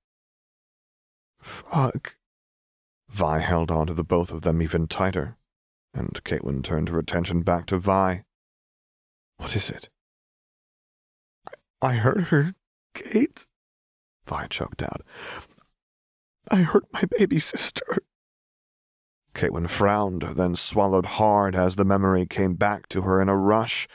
Fuck. 1.40 2.16
Vi 3.10 3.40
held 3.40 3.72
on 3.72 3.88
to 3.88 3.94
the 3.94 4.04
both 4.04 4.32
of 4.32 4.42
them 4.42 4.62
even 4.62 4.88
tighter, 4.88 5.38
and 5.94 6.24
Caitlin 6.24 6.64
turned 6.64 6.90
her 6.90 7.00
attention 7.00 7.42
back 7.42 7.66
to 7.68 7.78
Vi. 7.78 8.24
What 9.38 9.56
is 9.56 9.70
it? 9.70 9.90
I, 11.82 11.88
I 11.90 11.94
hurt 11.96 12.26
her, 12.26 12.54
Kate. 12.94 13.48
Vi 14.26 14.48
choked 14.48 14.84
out. 14.84 15.02
I 16.52 16.58
hurt 16.58 16.86
my 16.94 17.04
baby 17.18 17.40
sister. 17.40 18.00
Caitlin 19.34 19.70
frowned, 19.70 20.24
then 20.36 20.56
swallowed 20.56 21.06
hard 21.06 21.56
as 21.56 21.76
the 21.76 21.86
memory 21.86 22.26
came 22.26 22.56
back 22.56 22.88
to 22.90 23.04
her 23.04 23.22
in 23.22 23.30
a 23.30 23.38
rush. 23.38 23.88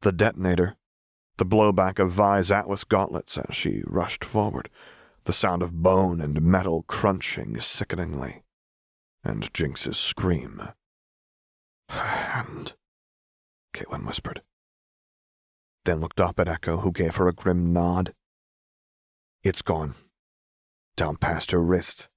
The 0.00 0.12
detonator, 0.12 0.76
the 1.36 1.46
blowback 1.46 1.98
of 1.98 2.10
Vi's 2.10 2.50
Atlas 2.50 2.84
gauntlets 2.84 3.36
as 3.36 3.54
she 3.54 3.82
rushed 3.86 4.24
forward, 4.24 4.70
the 5.26 5.32
sound 5.32 5.60
of 5.60 5.82
bone 5.82 6.20
and 6.20 6.40
metal 6.40 6.84
crunching 6.86 7.60
sickeningly, 7.60 8.44
and 9.24 9.52
Jinx's 9.52 9.98
scream. 9.98 10.62
Her 11.88 11.98
Hand, 11.98 12.74
Caitlin 13.74 14.06
whispered, 14.06 14.42
then 15.84 16.00
looked 16.00 16.20
up 16.20 16.38
at 16.38 16.46
Ekko, 16.46 16.82
who 16.82 16.92
gave 16.92 17.16
her 17.16 17.26
a 17.26 17.32
grim 17.32 17.72
nod. 17.72 18.14
It's 19.42 19.62
gone. 19.62 19.94
Down 20.96 21.16
past 21.16 21.50
her 21.50 21.60
wrist, 21.60 22.08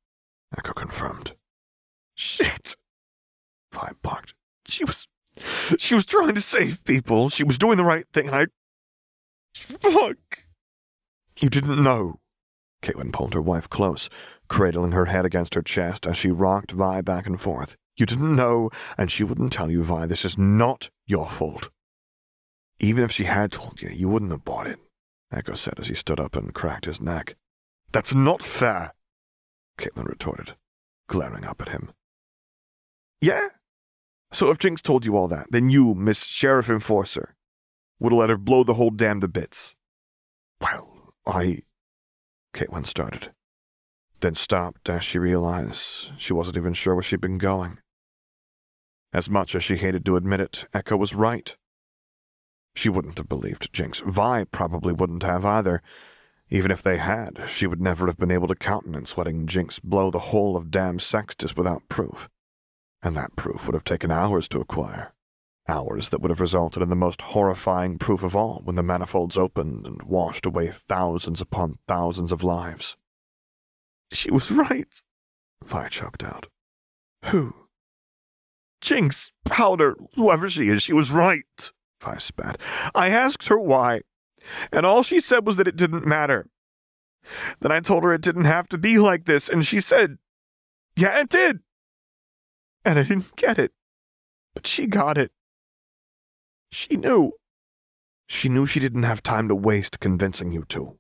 Ekko 0.56 0.76
confirmed. 0.76 1.36
Shit! 2.14 2.76
Vi 3.72 3.92
barked. 4.04 4.36
She 4.68 4.84
was. 4.84 5.08
She 5.80 5.96
was 5.96 6.06
trying 6.06 6.36
to 6.36 6.42
save 6.42 6.84
people. 6.84 7.30
She 7.30 7.44
was 7.44 7.58
doing 7.58 7.78
the 7.78 7.84
right 7.84 8.06
thing, 8.14 8.28
and 8.28 8.36
I. 8.36 8.46
Fuck! 9.56 10.18
You 11.40 11.50
didn't 11.50 11.82
know. 11.82 12.20
Caitlin 12.82 13.12
pulled 13.12 13.34
her 13.34 13.42
wife 13.42 13.70
close, 13.70 14.10
cradling 14.48 14.94
her 14.94 15.06
head 15.06 15.26
against 15.26 15.54
her 15.54 15.62
chest 15.62 16.06
as 16.06 16.18
she 16.18 16.32
rocked 16.32 16.72
Vi 16.72 17.02
back 17.02 17.26
and 17.26 17.40
forth. 17.40 17.76
You 17.98 18.06
didn't 18.06 18.36
know, 18.36 18.70
and 18.98 19.12
she 19.12 19.24
wouldn't 19.24 19.52
tell 19.52 19.70
you, 19.70 19.84
Vi. 19.84 20.06
This 20.06 20.24
is 20.24 20.38
not 20.38 20.90
your 21.06 21.28
fault. 21.28 21.70
Even 22.80 23.04
if 23.04 23.12
she 23.12 23.26
had 23.26 23.52
told 23.52 23.82
you, 23.82 23.90
you 23.90 24.08
wouldn't 24.08 24.32
have 24.32 24.46
bought 24.46 24.68
it, 24.68 24.80
Ekko 25.34 25.58
said 25.58 25.80
as 25.80 25.88
he 25.88 25.96
stood 25.96 26.20
up 26.20 26.36
and 26.36 26.54
cracked 26.54 26.86
his 26.86 27.02
neck. 27.02 27.36
That's 27.92 28.14
not 28.14 28.42
fair, 28.42 28.94
Caitlin 29.78 30.08
retorted, 30.08 30.56
glaring 31.08 31.44
up 31.44 31.62
at 31.62 31.70
him. 31.70 31.92
Yeah? 33.20 33.50
So 34.32 34.50
if 34.50 34.60
Jinx 34.60 34.82
told 34.82 35.06
you 35.06 35.18
all 35.18 35.28
that, 35.28 35.48
then 35.50 35.70
you, 35.70 35.94
Miss 35.96 36.24
Sheriff 36.24 36.70
Enforcer, 36.70 37.36
would 38.00 38.14
have 38.14 38.20
let 38.20 38.30
her 38.30 38.38
blow 38.38 38.64
the 38.64 38.76
whole 38.76 38.92
dam 38.92 39.20
to 39.22 39.28
bits. 39.28 39.76
Well, 40.62 41.14
I. 41.26 41.64
Caitlin 42.54 42.86
started, 42.86 43.32
then 44.22 44.36
stopped 44.36 44.90
as 44.90 45.04
she 45.04 45.20
realized 45.20 46.12
she 46.18 46.34
wasn't 46.34 46.58
even 46.58 46.74
sure 46.74 46.96
where 46.96 47.04
she'd 47.04 47.22
been 47.22 47.38
going. 47.38 47.80
As 49.12 49.30
much 49.30 49.56
as 49.56 49.64
she 49.64 49.78
hated 49.78 50.06
to 50.06 50.16
admit 50.18 50.40
it, 50.40 50.66
Ekko 50.74 50.98
was 50.98 51.16
right. 51.16 51.56
She 52.76 52.90
wouldn't 52.90 53.18
have 53.18 53.30
believed 53.30 53.74
Jinx. 53.74 54.00
Vi 54.00 54.44
probably 54.46 54.94
wouldn't 54.94 55.24
have 55.24 55.46
either. 55.46 55.82
Even 56.50 56.72
if 56.72 56.82
they 56.82 56.98
had, 56.98 57.44
she 57.48 57.68
would 57.68 57.82
never 57.82 58.08
have 58.08 58.18
been 58.18 58.32
able 58.32 58.48
to 58.48 58.56
countenance 58.56 59.18
letting 59.18 59.48
Jinx 59.48 59.80
blow 59.80 60.10
the 60.10 60.20
whole 60.20 60.56
of 60.56 60.72
Dam 60.72 61.00
Sextus 61.00 61.56
without 61.56 61.88
proof. 61.90 62.30
And 63.02 63.16
that 63.16 63.36
proof 63.36 63.66
would 63.66 63.76
have 63.76 63.84
taken 63.84 64.12
hours 64.12 64.48
to 64.50 64.60
acquire. 64.60 65.14
Hours 65.70 66.10
that 66.10 66.20
would 66.20 66.32
have 66.32 66.42
resulted 66.42 66.82
in 66.82 66.90
the 66.90 66.96
most 66.96 67.22
horrifying 67.22 68.00
proof 68.00 68.24
of 68.24 68.36
all 68.36 68.62
when 68.64 68.76
the 68.76 68.82
manifolds 68.82 69.38
opened 69.38 69.86
and 69.86 70.02
washed 70.02 70.48
away 70.48 70.68
thousands 70.68 71.42
upon 71.42 71.78
thousands 71.88 72.32
of 72.32 72.44
lives. 72.44 72.98
She 74.12 74.32
was 74.32 74.50
right, 74.50 74.88
Vi 75.64 75.88
choked 75.90 76.24
out. 76.24 76.48
Who? 77.26 77.54
Jinx, 78.82 79.32
Powder, 79.46 79.96
whoever 80.16 80.50
she 80.50 80.70
is, 80.70 80.82
she 80.82 80.92
was 80.94 81.12
right, 81.12 81.72
Vi 82.02 82.18
spat. 82.18 82.60
I 82.96 83.10
asked 83.10 83.48
her 83.50 83.60
why, 83.60 84.02
and 84.72 84.88
all 84.88 85.04
she 85.04 85.20
said 85.20 85.46
was 85.46 85.58
that 85.58 85.68
it 85.68 85.76
didn't 85.76 86.08
matter. 86.08 86.48
Then 87.60 87.72
I 87.72 87.80
told 87.80 88.04
her 88.04 88.14
it 88.14 88.22
didn't 88.22 88.46
have 88.46 88.70
to 88.70 88.80
be 88.80 88.98
like 88.98 89.26
this, 89.26 89.48
and 89.48 89.64
she 89.64 89.82
said, 89.82 90.18
Yeah, 90.96 91.20
it 91.20 91.30
did. 91.30 91.60
And 92.84 92.98
I 92.98 93.04
didn't 93.04 93.36
get 93.36 93.60
it, 93.60 93.72
but 94.56 94.66
she 94.66 94.88
got 94.88 95.16
it. 95.16 95.32
She 96.72 96.96
knew. 96.96 97.34
She 98.28 98.50
knew 98.50 98.66
she 98.66 98.80
didn't 98.80 99.04
have 99.04 99.24
time 99.24 99.48
to 99.48 99.56
waste 99.56 100.00
convincing 100.00 100.52
you 100.52 100.64
to, 100.70 101.00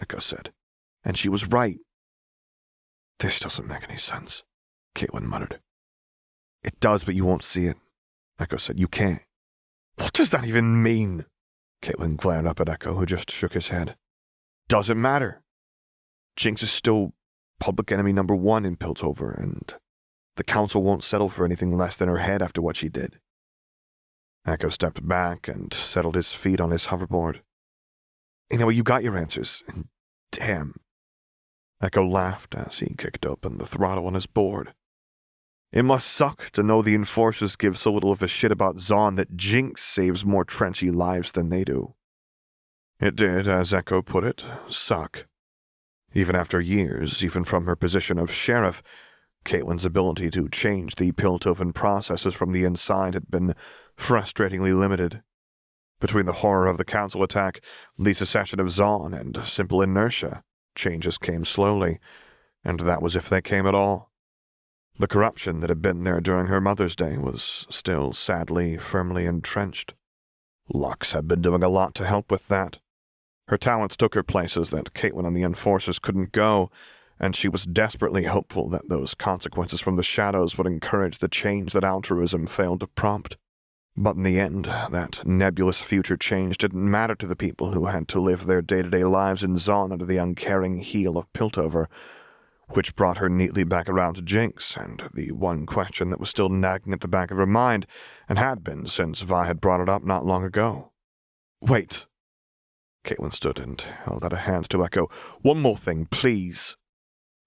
Ekko 0.00 0.22
said. 0.22 0.52
And 1.04 1.18
she 1.18 1.28
was 1.28 1.48
right. 1.48 1.78
This 3.18 3.40
doesn't 3.40 3.66
make 3.66 3.82
any 3.84 3.98
sense, 3.98 4.44
Caitlin 4.94 5.24
muttered. 5.24 5.60
It 6.62 6.78
does, 6.80 7.04
but 7.04 7.14
you 7.14 7.24
won't 7.24 7.42
see 7.42 7.66
it, 7.66 7.76
Ekko 8.38 8.60
said. 8.60 8.78
You 8.78 8.88
can't. 8.88 9.22
What 9.96 10.12
does 10.12 10.30
that 10.30 10.44
even 10.44 10.82
mean? 10.82 11.26
Caitlin 11.82 12.16
glared 12.16 12.46
up 12.46 12.60
at 12.60 12.68
Echo, 12.68 12.94
who 12.94 13.06
just 13.06 13.30
shook 13.30 13.54
his 13.54 13.68
head. 13.68 13.96
Doesn't 14.68 15.00
matter. 15.00 15.42
Jinx 16.36 16.62
is 16.62 16.70
still 16.70 17.12
public 17.58 17.90
enemy 17.90 18.12
number 18.12 18.34
one 18.34 18.64
in 18.64 18.76
Piltover, 18.76 19.36
and 19.36 19.74
the 20.36 20.44
council 20.44 20.82
won't 20.82 21.02
settle 21.02 21.28
for 21.28 21.44
anything 21.44 21.76
less 21.76 21.96
than 21.96 22.08
her 22.08 22.18
head 22.18 22.42
after 22.42 22.62
what 22.62 22.76
she 22.76 22.88
did. 22.88 23.18
Ekko 24.46 24.72
stepped 24.72 25.06
back 25.06 25.48
and 25.48 25.72
settled 25.72 26.14
his 26.14 26.32
feet 26.32 26.60
on 26.60 26.70
his 26.70 26.86
hoverboard. 26.86 27.40
Anyway, 28.50 28.74
you 28.74 28.82
got 28.82 29.02
your 29.02 29.16
answers, 29.16 29.62
damn. 30.32 30.74
Ekko 31.82 32.10
laughed 32.10 32.54
as 32.54 32.78
he 32.78 32.94
kicked 32.96 33.24
open 33.24 33.58
the 33.58 33.66
throttle 33.66 34.06
on 34.06 34.14
his 34.14 34.26
board. 34.26 34.74
It 35.72 35.84
must 35.84 36.08
suck 36.08 36.50
to 36.50 36.62
know 36.62 36.82
the 36.82 36.94
enforcers 36.96 37.54
give 37.54 37.78
so 37.78 37.92
little 37.92 38.10
of 38.10 38.22
a 38.22 38.28
shit 38.28 38.50
about 38.50 38.76
Zaun 38.78 39.16
that 39.16 39.36
Jinx 39.36 39.82
saves 39.82 40.24
more 40.24 40.44
trenchy 40.44 40.92
lives 40.92 41.32
than 41.32 41.48
they 41.48 41.62
do. 41.62 41.94
It 42.98 43.14
did, 43.16 43.46
as 43.46 43.72
Ekko 43.72 44.04
put 44.04 44.24
it, 44.24 44.44
suck. 44.68 45.26
Even 46.12 46.34
after 46.34 46.60
years, 46.60 47.24
even 47.24 47.44
from 47.44 47.66
her 47.66 47.76
position 47.76 48.18
of 48.18 48.32
sheriff, 48.32 48.82
Caitlin's 49.44 49.84
ability 49.84 50.28
to 50.30 50.48
change 50.48 50.96
the 50.96 51.12
Piltover 51.12 51.72
processes 51.72 52.34
from 52.34 52.52
the 52.52 52.64
inside 52.64 53.14
had 53.14 53.30
been 53.30 53.54
frustratingly 54.00 54.76
limited. 54.76 55.22
Between 56.00 56.26
the 56.26 56.40
horror 56.40 56.66
of 56.66 56.78
the 56.78 56.84
council 56.84 57.22
attack, 57.22 57.60
the 57.98 58.14
secession 58.14 58.58
of 58.58 58.68
Zaun, 58.68 59.18
and 59.18 59.36
simple 59.44 59.82
inertia, 59.82 60.42
changes 60.74 61.18
came 61.18 61.44
slowly, 61.44 62.00
and 62.64 62.80
that 62.80 63.02
was 63.02 63.14
if 63.14 63.28
they 63.28 63.42
came 63.42 63.66
at 63.66 63.74
all. 63.74 64.10
The 64.98 65.06
corruption 65.06 65.60
that 65.60 65.70
had 65.70 65.82
been 65.82 66.04
there 66.04 66.20
during 66.20 66.46
her 66.46 66.60
mother's 66.60 66.96
day 66.96 67.18
was 67.18 67.66
still 67.70 68.12
sadly 68.12 68.78
firmly 68.78 69.26
entrenched. 69.26 69.94
Lux 70.72 71.12
had 71.12 71.28
been 71.28 71.42
doing 71.42 71.62
a 71.62 71.68
lot 71.68 71.94
to 71.96 72.06
help 72.06 72.30
with 72.30 72.48
that. 72.48 72.78
Her 73.48 73.58
talents 73.58 73.96
took 73.96 74.14
her 74.14 74.22
places 74.22 74.70
that 74.70 74.94
Caitlin 74.94 75.26
and 75.26 75.36
the 75.36 75.42
Enforcers 75.42 75.98
couldn't 75.98 76.32
go, 76.32 76.70
and 77.18 77.36
she 77.36 77.48
was 77.48 77.66
desperately 77.66 78.24
hopeful 78.24 78.68
that 78.70 78.88
those 78.88 79.14
consequences 79.14 79.80
from 79.80 79.96
the 79.96 80.02
shadows 80.02 80.56
would 80.56 80.66
encourage 80.66 81.18
the 81.18 81.28
change 81.28 81.72
that 81.74 81.84
altruism 81.84 82.46
failed 82.46 82.80
to 82.80 82.86
prompt. 82.86 83.36
But 83.96 84.16
in 84.16 84.22
the 84.22 84.38
end, 84.38 84.66
that 84.66 85.26
nebulous 85.26 85.78
future 85.78 86.16
change 86.16 86.58
didn't 86.58 86.90
matter 86.90 87.14
to 87.16 87.26
the 87.26 87.36
people 87.36 87.72
who 87.72 87.86
had 87.86 88.08
to 88.08 88.20
live 88.20 88.46
their 88.46 88.62
day 88.62 88.82
to 88.82 88.90
day 88.90 89.04
lives 89.04 89.42
in 89.42 89.54
Zaun 89.56 89.92
under 89.92 90.06
the 90.06 90.16
uncaring 90.16 90.78
heel 90.78 91.18
of 91.18 91.32
Piltover, 91.32 91.86
which 92.68 92.94
brought 92.94 93.18
her 93.18 93.28
neatly 93.28 93.64
back 93.64 93.88
around 93.88 94.14
to 94.14 94.22
Jinx, 94.22 94.76
and 94.76 95.02
the 95.12 95.32
one 95.32 95.66
question 95.66 96.10
that 96.10 96.20
was 96.20 96.30
still 96.30 96.48
nagging 96.48 96.92
at 96.92 97.00
the 97.00 97.08
back 97.08 97.30
of 97.30 97.36
her 97.36 97.46
mind, 97.46 97.86
and 98.28 98.38
had 98.38 98.62
been 98.62 98.86
since 98.86 99.20
Vi 99.20 99.44
had 99.44 99.60
brought 99.60 99.80
it 99.80 99.88
up 99.88 100.04
not 100.04 100.24
long 100.24 100.44
ago. 100.44 100.92
Wait. 101.60 102.06
Caitlin 103.04 103.32
stood 103.32 103.58
and 103.58 103.80
held 103.80 104.24
out 104.24 104.32
a 104.32 104.36
hand 104.36 104.70
to 104.70 104.78
Ekko. 104.78 105.10
One 105.42 105.60
more 105.60 105.76
thing, 105.76 106.06
please. 106.06 106.76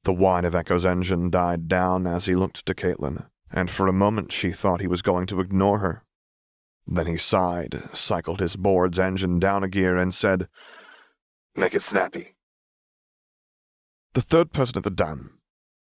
The 0.03 0.13
whine 0.13 0.45
of 0.45 0.53
Ekko's 0.53 0.85
engine 0.85 1.29
died 1.29 1.69
down 1.69 2.05
as 2.05 2.25
he 2.25 2.35
looked 2.35 2.65
to 2.65 2.75
Caitlin, 2.75 3.27
and 3.49 3.71
for 3.71 3.87
a 3.87 3.93
moment 3.93 4.31
she 4.31 4.51
thought 4.51 4.81
he 4.81 4.87
was 4.87 5.01
going 5.01 5.25
to 5.27 5.39
ignore 5.39 5.79
her. 5.79 6.02
Then 6.87 7.07
he 7.07 7.17
sighed, 7.17 7.89
cycled 7.93 8.39
his 8.39 8.55
board's 8.55 8.99
engine 8.99 9.39
down 9.39 9.63
a 9.63 9.69
gear, 9.69 9.97
and 9.97 10.13
said, 10.13 10.47
Make 11.55 11.73
it 11.73 11.81
snappy. 11.81 12.35
The 14.13 14.21
third 14.21 14.53
person 14.53 14.77
at 14.77 14.83
the 14.83 14.89
dam. 14.89 15.39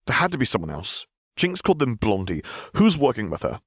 There 0.06 0.16
had 0.16 0.32
to 0.32 0.38
be 0.38 0.44
someone 0.44 0.70
else. 0.70 1.06
Jinx 1.36 1.60
called 1.60 1.78
them 1.78 1.96
Blondie. 1.96 2.42
Who's 2.76 2.98
working 2.98 3.30
with 3.30 3.42
her? 3.42 3.60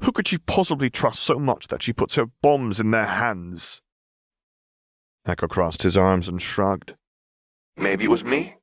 Who 0.00 0.12
could 0.12 0.28
she 0.28 0.38
possibly 0.38 0.90
trust 0.90 1.22
so 1.22 1.38
much 1.38 1.68
that 1.68 1.82
she 1.82 1.92
puts 1.92 2.14
her 2.16 2.26
bombs 2.42 2.80
in 2.80 2.90
their 2.90 3.06
hands? 3.06 3.80
Ekko 5.26 5.48
crossed 5.48 5.82
his 5.82 5.96
arms 5.96 6.28
and 6.28 6.40
shrugged. 6.40 6.94
Maybe 7.76 8.04
it 8.04 8.10
was 8.10 8.24
me. 8.24 8.56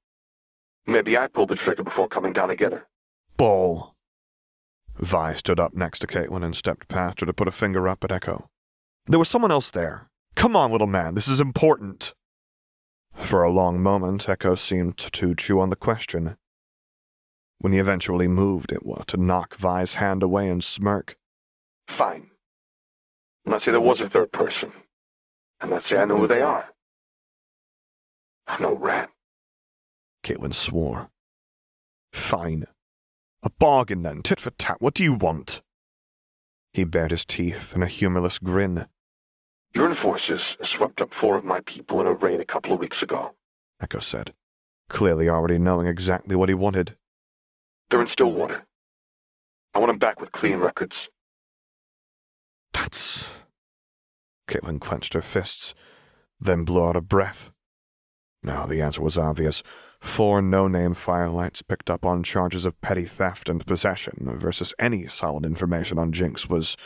Maybe 0.88 1.17
I 1.17 1.27
pulled 1.27 1.49
the 1.49 1.55
trigger 1.55 1.84
before 1.84 2.08
coming 2.08 2.34
down 2.34 2.49
to 2.49 2.55
get 2.55 2.71
her. 2.71 2.88
Bull. 3.38 3.94
Vi 4.97 5.34
stood 5.34 5.60
up 5.60 5.73
next 5.73 5.99
to 5.99 6.08
Caitlin 6.08 6.43
and 6.43 6.55
stepped 6.55 6.88
past 6.88 7.19
her 7.19 7.25
to 7.25 7.34
put 7.34 7.47
a 7.47 7.51
finger 7.51 7.88
up 7.88 8.03
at 8.03 8.10
Ekko. 8.10 8.47
There 9.08 9.19
was 9.19 9.29
someone 9.29 9.51
else 9.51 9.69
there. 9.69 10.10
Come 10.36 10.55
on, 10.55 10.71
little 10.71 10.88
man, 10.88 11.15
this 11.15 11.27
is 11.27 11.39
important. 11.39 12.13
For 13.13 13.43
a 13.43 13.51
long 13.51 13.81
moment, 13.81 14.25
Ekko 14.25 14.58
seemed 14.58 14.97
to 14.97 15.36
chew 15.36 15.60
on 15.60 15.69
the 15.69 15.75
question. 15.75 16.38
When 17.60 17.73
he 17.73 17.79
eventually 17.79 18.27
moved, 18.27 18.71
it 18.71 18.86
was 18.86 19.05
to 19.08 19.17
knock 19.17 19.55
Vi's 19.55 19.95
hand 19.95 20.21
away 20.23 20.49
and 20.49 20.63
smirk. 20.63 21.17
Fine. 21.88 22.31
Let's 23.45 23.65
say 23.65 23.71
there 23.71 23.81
was 23.81 24.01
a 24.01 24.10
third 24.10 24.31
person. 24.31 24.71
And 25.62 25.71
let's 25.71 25.88
say 25.88 25.97
I 25.97 26.05
know 26.05 26.17
who 26.17 26.27
they 26.27 26.41
are. 26.41 26.69
I'm 28.47 28.62
no 28.62 28.75
rat. 28.75 29.10
Caitlin 30.23 30.53
swore. 30.53 31.10
Fine. 32.12 32.67
A 33.45 33.51
bargain 33.51 34.01
then, 34.01 34.23
tit 34.23 34.39
for 34.39 34.49
tat. 34.49 34.77
What 34.81 34.95
do 34.95 35.03
you 35.03 35.13
want? 35.13 35.62
He 36.73 36.84
bared 36.84 37.12
his 37.12 37.25
teeth 37.25 37.75
in 37.75 37.84
a 37.84 37.88
humorless 37.88 38.39
grin. 38.39 38.88
Your 39.75 39.88
enforcers 39.88 40.58
swept 40.63 40.99
up 40.99 41.13
four 41.13 41.38
of 41.38 41.45
my 41.45 41.60
people 41.62 42.01
in 42.01 42.08
a 42.08 42.13
raid 42.13 42.39
a 42.39 42.45
couple 42.45 42.73
of 42.73 42.79
weeks 42.79 43.03
ago, 43.03 43.36
Ekko 43.79 44.01
said, 44.01 44.34
clearly 44.89 45.29
already 45.29 45.60
knowing 45.60 45.86
exactly 45.86 46.36
what 46.36 46.49
he 46.49 46.55
wanted. 46.55 46.97
They're 47.89 48.01
in 48.01 48.08
Stillwater. 48.08 48.65
I 49.75 49.79
want 49.79 49.89
them 49.89 49.99
back 49.99 50.19
with 50.19 50.31
clean 50.31 50.58
records. 50.58 51.10
That's. 52.73 53.31
Caitlin 54.47 54.81
clenched 54.81 55.13
her 55.13 55.21
fists, 55.21 55.75
then 56.39 56.63
blew 56.63 56.84
out 56.84 56.95
a 56.95 57.01
breath. 57.01 57.51
Now 58.41 58.65
the 58.65 58.81
answer 58.81 59.01
was 59.01 59.17
obvious. 59.17 59.62
Four 60.06 60.41
no-name 60.41 60.94
firelights 60.94 61.62
picked 61.68 61.89
up 61.89 62.06
on 62.06 62.24
charges 62.24 62.65
of 62.65 62.80
petty 62.80 63.04
theft 63.04 63.50
and 63.50 63.65
possession 63.65 64.32
versus 64.38 64.74
any 64.80 65.08
solid 65.08 65.44
information 65.44 65.98
on 65.98 66.13
Jinx 66.13 66.48
was 66.48 66.78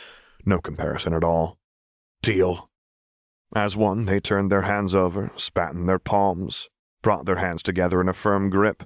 no 0.44 0.58
comparison 0.58 1.12
at 1.12 1.22
all. 1.22 1.56
Deal. 2.22 2.70
As 3.54 3.76
one, 3.76 4.06
they 4.06 4.18
turned 4.18 4.50
their 4.50 4.62
hands 4.62 4.96
over, 4.96 5.30
spat 5.36 5.74
in 5.74 5.86
their 5.86 6.00
palms, 6.00 6.70
brought 7.02 7.24
their 7.24 7.36
hands 7.36 7.62
together 7.62 8.00
in 8.00 8.08
a 8.08 8.12
firm 8.12 8.50
grip. 8.50 8.82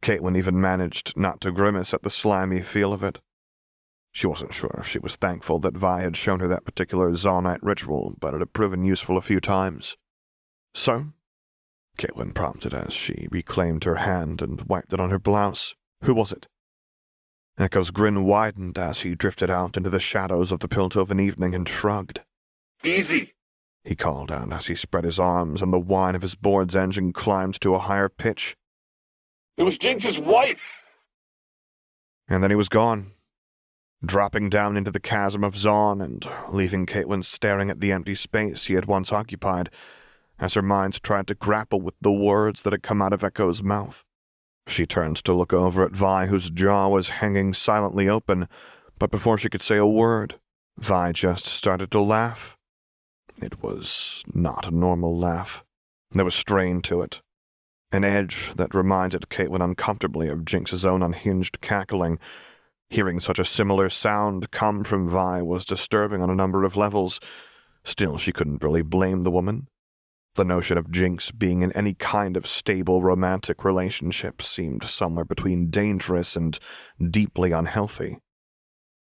Caitlin 0.00 0.38
even 0.38 0.58
managed 0.58 1.14
not 1.14 1.40
to 1.42 1.52
grimace 1.52 1.92
at 1.92 2.04
the 2.04 2.10
slimy 2.10 2.60
feel 2.60 2.94
of 2.94 3.02
it. 3.02 3.18
She 4.12 4.26
wasn't 4.26 4.54
sure 4.54 4.76
if 4.78 4.86
she 4.86 4.98
was 4.98 5.16
thankful 5.16 5.58
that 5.58 5.76
Vi 5.76 6.00
had 6.00 6.16
shown 6.16 6.40
her 6.40 6.48
that 6.48 6.64
particular 6.64 7.10
Zaunite 7.10 7.60
ritual, 7.60 8.14
but 8.18 8.32
it 8.32 8.40
had 8.40 8.54
proven 8.54 8.84
useful 8.84 9.18
a 9.18 9.22
few 9.22 9.40
times. 9.40 9.98
So? 10.74 11.08
Caitlyn 11.98 12.34
prompted 12.34 12.74
as 12.74 12.92
she 12.92 13.28
reclaimed 13.30 13.84
her 13.84 13.96
hand 13.96 14.42
and 14.42 14.62
wiped 14.62 14.92
it 14.92 15.00
on 15.00 15.10
her 15.10 15.18
blouse. 15.18 15.74
Who 16.02 16.14
was 16.14 16.32
it? 16.32 16.46
Ekko's 17.58 17.90
grin 17.90 18.24
widened 18.24 18.78
as 18.78 19.00
he 19.02 19.14
drifted 19.14 19.50
out 19.50 19.76
into 19.76 19.90
the 19.90 20.00
shadows 20.00 20.50
of 20.50 20.60
the 20.60 20.68
Piltover 20.68 21.20
evening 21.20 21.54
and 21.54 21.68
shrugged. 21.68 22.20
Easy, 22.82 23.34
he 23.84 23.94
called 23.96 24.30
out 24.30 24.52
as 24.52 24.66
he 24.66 24.74
spread 24.74 25.04
his 25.04 25.18
arms 25.18 25.60
and 25.60 25.72
the 25.72 25.78
whine 25.78 26.14
of 26.14 26.22
his 26.22 26.34
board's 26.34 26.76
engine 26.76 27.12
climbed 27.12 27.60
to 27.60 27.74
a 27.74 27.80
higher 27.80 28.08
pitch. 28.08 28.56
It 29.56 29.64
was 29.64 29.76
Jinx's 29.76 30.18
wife! 30.18 30.60
And 32.28 32.42
then 32.42 32.50
he 32.50 32.56
was 32.56 32.68
gone, 32.68 33.12
dropping 34.04 34.48
down 34.48 34.76
into 34.76 34.90
the 34.90 35.00
chasm 35.00 35.44
of 35.44 35.54
Zaun 35.54 36.02
and 36.02 36.26
leaving 36.48 36.86
Caitlyn 36.86 37.24
staring 37.24 37.70
at 37.70 37.80
the 37.80 37.92
empty 37.92 38.14
space 38.14 38.66
he 38.66 38.74
had 38.74 38.86
once 38.86 39.12
occupied 39.12 39.70
as 40.42 40.54
her 40.54 40.60
mind 40.60 41.02
tried 41.02 41.26
to 41.28 41.34
grapple 41.34 41.80
with 41.80 41.94
the 42.00 42.12
words 42.12 42.62
that 42.62 42.72
had 42.72 42.82
come 42.82 43.00
out 43.00 43.14
of 43.14 43.20
Ekko's 43.20 43.62
mouth. 43.62 44.04
She 44.66 44.84
turned 44.84 45.16
to 45.18 45.32
look 45.32 45.52
over 45.52 45.84
at 45.84 45.92
Vi, 45.92 46.26
whose 46.26 46.50
jaw 46.50 46.88
was 46.88 47.20
hanging 47.20 47.54
silently 47.54 48.08
open, 48.08 48.48
but 48.98 49.10
before 49.10 49.38
she 49.38 49.48
could 49.48 49.62
say 49.62 49.76
a 49.76 49.86
word, 49.86 50.34
Vi 50.76 51.12
just 51.12 51.46
started 51.46 51.90
to 51.92 52.00
laugh. 52.00 52.58
It 53.40 53.62
was 53.62 54.24
not 54.34 54.66
a 54.66 54.70
normal 54.70 55.18
laugh. 55.18 55.64
There 56.10 56.24
was 56.24 56.34
strain 56.34 56.82
to 56.82 57.00
it, 57.00 57.22
an 57.90 58.04
edge 58.04 58.52
that 58.56 58.74
reminded 58.74 59.30
Caitlyn 59.30 59.64
uncomfortably 59.64 60.28
of 60.28 60.44
Jinx's 60.44 60.84
own 60.84 61.02
unhinged 61.02 61.60
cackling, 61.60 62.18
Hearing 62.92 63.20
such 63.20 63.38
a 63.38 63.44
similar 63.46 63.88
sound 63.88 64.50
come 64.50 64.84
from 64.84 65.08
Vi 65.08 65.40
was 65.40 65.64
disturbing 65.64 66.20
on 66.20 66.28
a 66.28 66.34
number 66.34 66.62
of 66.62 66.76
levels. 66.76 67.20
Still, 67.84 68.18
she 68.18 68.32
couldn't 68.32 68.62
really 68.62 68.82
blame 68.82 69.22
the 69.22 69.30
woman. 69.30 69.68
The 70.34 70.44
notion 70.44 70.78
of 70.78 70.90
Jinx 70.90 71.30
being 71.30 71.62
in 71.62 71.72
any 71.72 71.92
kind 71.92 72.38
of 72.38 72.46
stable 72.46 73.02
romantic 73.02 73.64
relationship 73.64 74.40
seemed 74.40 74.82
somewhere 74.84 75.26
between 75.26 75.68
dangerous 75.68 76.36
and 76.36 76.58
deeply 77.10 77.52
unhealthy. 77.52 78.18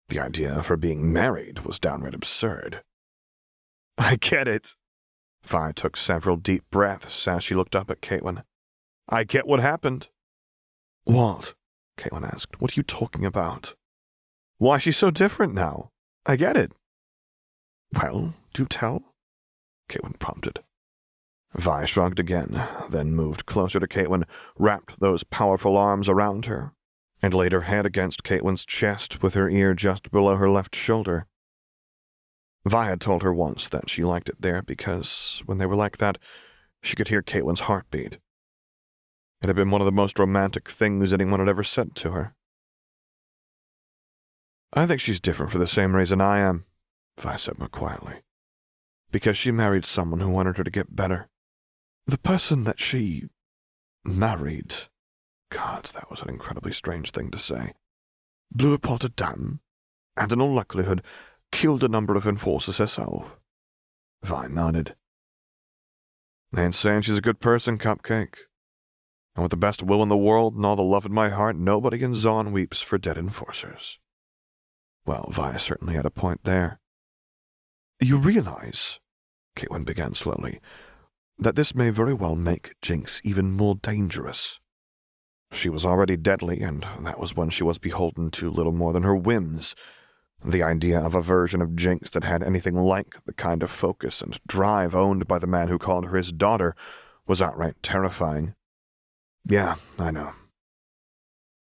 The 0.10 0.20
idea 0.20 0.52
of 0.54 0.68
her 0.68 0.78
being 0.78 1.14
married 1.14 1.60
was 1.60 1.78
downright 1.78 2.16
absurd. 2.16 2.82
I 4.00 4.16
get 4.16 4.48
it. 4.48 4.76
Vi 5.44 5.72
took 5.74 5.96
several 5.96 6.38
deep 6.38 6.64
breaths 6.72 7.28
as 7.28 7.44
she 7.44 7.54
looked 7.54 7.76
up 7.76 7.92
at 7.92 8.02
Caitlyn. 8.02 8.44
I 9.08 9.24
get 9.24 9.46
what 9.46 9.60
happened. 9.60 10.10
What? 11.04 11.54
Caitlyn 11.98 12.28
asked. 12.28 12.60
What 12.60 12.72
are 12.72 12.80
you 12.80 12.84
talking 12.84 13.26
about? 13.26 13.76
Why 14.58 14.80
she's 14.80 14.98
so 14.98 15.12
different 15.12 15.54
now. 15.54 15.92
I 16.26 16.36
get 16.36 16.58
it. 16.58 16.72
Well, 17.94 18.34
do 18.54 18.66
tell, 18.66 19.04
Caitlyn 19.88 20.18
prompted. 20.18 20.62
Vi 21.56 21.86
shrugged 21.86 22.20
again, 22.20 22.68
then 22.90 23.14
moved 23.14 23.46
closer 23.46 23.80
to 23.80 23.88
Caitlyn, 23.88 24.24
wrapped 24.58 25.00
those 25.00 25.24
powerful 25.24 25.76
arms 25.76 26.08
around 26.08 26.46
her, 26.46 26.74
and 27.22 27.34
laid 27.34 27.52
her 27.52 27.62
head 27.62 27.86
against 27.86 28.24
Caitlyn's 28.24 28.66
chest 28.66 29.22
with 29.22 29.34
her 29.34 29.50
ear 29.50 29.74
just 29.74 30.12
below 30.12 30.36
her 30.36 30.50
left 30.50 30.76
shoulder. 30.76 31.28
Vi 32.66 32.86
had 32.86 33.02
told 33.02 33.24
her 33.24 33.34
once 33.34 33.68
that 33.68 33.90
she 33.90 34.04
liked 34.04 34.30
it 34.30 34.42
there 34.42 34.62
because, 34.62 35.42
when 35.46 35.58
they 35.58 35.66
were 35.66 35.76
like 35.76 35.98
that, 35.98 36.18
she 36.82 36.96
could 36.96 37.10
hear 37.10 37.22
Caitlyn's 37.22 37.62
heartbeat. 37.62 38.20
It 39.42 39.48
had 39.48 39.56
been 39.56 39.72
one 39.72 39.82
of 39.82 39.86
the 39.86 39.92
most 39.92 40.20
romantic 40.20 40.70
things 40.70 41.12
anyone 41.12 41.40
had 41.40 41.50
ever 41.50 41.64
said 41.64 41.96
to 41.96 42.12
her. 42.12 42.36
I 44.72 44.86
think 44.86 45.02
she's 45.02 45.20
different 45.20 45.52
for 45.52 45.58
the 45.58 45.68
same 45.68 45.96
reason 45.96 46.22
I 46.22 46.40
am, 46.40 46.66
Vi 47.20 47.36
said 47.36 47.60
more 47.60 47.68
quietly. 47.68 48.22
Because 49.12 49.38
she 49.38 49.52
married 49.52 49.86
someone 49.86 50.22
who 50.22 50.30
wanted 50.30 50.58
her 50.58 50.64
to 50.64 50.72
get 50.72 50.96
better. 50.96 51.28
The 52.06 52.18
person 52.18 52.64
that 52.64 52.80
she 52.80 53.26
married. 54.04 54.74
God, 55.50 55.86
that 55.94 56.10
was 56.10 56.22
an 56.22 56.30
incredibly 56.30 56.72
strange 56.72 57.12
thing 57.12 57.32
to 57.32 57.38
say. 57.38 57.74
Blew 58.52 58.74
apart 58.74 59.04
a 59.04 59.10
dam, 59.10 59.60
and 60.18 60.32
in 60.32 60.42
all 60.42 60.54
likelihood 60.54 61.04
killed 61.52 61.84
a 61.84 61.90
number 61.90 62.16
of 62.16 62.26
enforcers 62.26 62.78
herself. 62.78 63.38
Vi 64.24 64.48
nodded. 64.48 64.96
Ain't 66.58 66.76
saying 66.76 67.02
she's 67.02 67.18
a 67.18 67.22
good 67.22 67.40
person, 67.40 67.78
Cupcake 67.78 68.36
and 69.36 69.44
with 69.44 69.52
the 69.52 69.58
best 69.58 69.82
will 69.82 70.04
in 70.04 70.10
the 70.10 70.18
world 70.18 70.56
and 70.56 70.66
all 70.66 70.76
the 70.76 70.82
love 70.82 71.06
in 71.06 71.14
my 71.14 71.30
heart, 71.30 71.56
nobody 71.56 72.04
in 72.04 72.14
Zaun 72.14 72.52
weeps 72.52 72.82
for 72.82 72.98
dead 72.98 73.18
enforcers. 73.18 73.98
Well, 75.06 75.30
Vi 75.32 75.58
certainly 75.58 75.96
had 75.96 76.06
a 76.06 76.12
point 76.12 76.42
there. 76.44 76.80
You 78.02 78.18
realize, 78.18 79.00
Caitlyn 79.56 79.86
began 79.86 80.14
slowly, 80.14 80.60
that 81.42 81.56
this 81.56 81.74
may 81.74 81.90
very 81.90 82.14
well 82.14 82.36
make 82.36 82.76
Jinx 82.84 83.20
even 83.24 83.52
more 83.52 83.74
dangerous. 83.76 84.60
She 85.52 85.70
was 85.70 85.84
already 85.84 86.16
deadly, 86.16 86.62
and 86.62 86.86
that 87.02 87.20
was 87.20 87.36
when 87.36 87.50
she 87.50 87.64
was 87.64 87.80
beholden 87.80 88.30
to 88.32 88.52
little 88.52 88.72
more 88.72 88.94
than 88.94 89.04
her 89.04 89.16
whims. 89.16 89.76
The 90.46 90.62
idea 90.62 91.00
of 91.00 91.16
a 91.16 91.22
version 91.22 91.62
of 91.62 91.76
Jinx 91.76 92.12
that 92.12 92.24
had 92.24 92.44
anything 92.44 92.76
like 92.76 93.16
the 93.26 93.34
kind 93.34 93.64
of 93.64 93.72
focus 93.72 94.22
and 94.22 94.40
drive 94.48 94.96
owned 94.96 95.28
by 95.28 95.40
the 95.40 95.48
man 95.48 95.68
who 95.68 95.80
called 95.80 96.06
her 96.06 96.16
his 96.16 96.32
daughter 96.32 96.76
was 97.28 97.42
outright 97.42 97.76
terrifying. 97.82 98.54
Yeah, 99.44 99.76
I 99.98 100.12
know. 100.12 100.34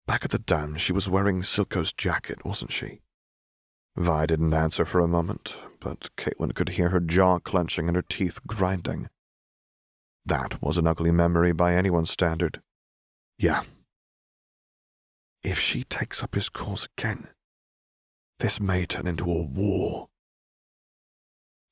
Back 0.06 0.24
at 0.24 0.32
the 0.32 0.38
dam, 0.38 0.76
she 0.76 0.92
was 0.92 1.08
wearing 1.08 1.42
Silco's 1.42 1.92
jacket, 1.92 2.44
wasn't 2.44 2.72
she? 2.72 3.00
Vi 3.96 4.26
didn't 4.26 4.54
answer 4.54 4.84
for 4.84 5.00
a 5.00 5.08
moment, 5.08 5.56
but 5.80 6.10
Caitlyn 6.16 6.54
could 6.54 6.70
hear 6.70 6.88
her 6.88 7.00
jaw 7.00 7.38
clenching 7.38 7.88
and 7.88 7.96
her 7.96 8.02
teeth 8.02 8.40
grinding. 8.46 9.08
That 10.26 10.62
was 10.62 10.78
an 10.78 10.86
ugly 10.86 11.10
memory 11.10 11.52
by 11.52 11.74
anyone's 11.74 12.10
standard. 12.10 12.60
Yeah. 13.38 13.62
If 15.42 15.58
she 15.58 15.84
takes 15.84 16.22
up 16.22 16.34
his 16.34 16.48
cause 16.48 16.88
again, 16.96 17.28
this 18.40 18.60
may 18.60 18.86
turn 18.86 19.06
into 19.06 19.30
a 19.30 19.42
war. 19.42 20.08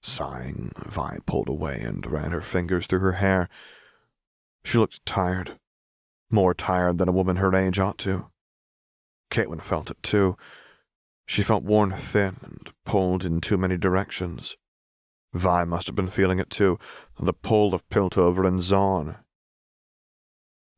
Sighing, 0.03 0.73
Vi 0.87 1.19
pulled 1.27 1.49
away 1.49 1.81
and 1.81 2.07
ran 2.07 2.31
her 2.31 2.41
fingers 2.41 2.87
through 2.87 3.01
her 3.01 3.13
hair. 3.13 3.49
She 4.65 4.79
looked 4.79 5.05
tired, 5.05 5.59
more 6.31 6.55
tired 6.55 6.99
than 6.99 7.09
a 7.09 7.13
woman 7.13 7.37
her 7.37 7.55
age 7.55 7.79
ought 7.79 7.99
to. 7.99 8.31
Caitlyn 9.31 9.63
felt 9.63 9.91
it 9.91 10.03
too. 10.03 10.37
She 11.27 11.43
felt 11.43 11.65
worn 11.65 11.93
thin 11.93 12.37
and 12.43 12.71
pulled 12.85 13.25
in 13.25 13.41
too 13.41 13.57
many 13.57 13.77
directions. 13.77 14.57
Vi 15.37 15.64
must 15.64 15.87
have 15.87 15.96
been 15.96 16.09
feeling 16.09 16.38
it 16.38 16.51
too, 16.51 16.79
the 17.18 17.33
pull 17.33 17.75
of 17.75 17.88
Piltover 17.88 18.46
and 18.46 18.61
Zaun. 18.61 19.16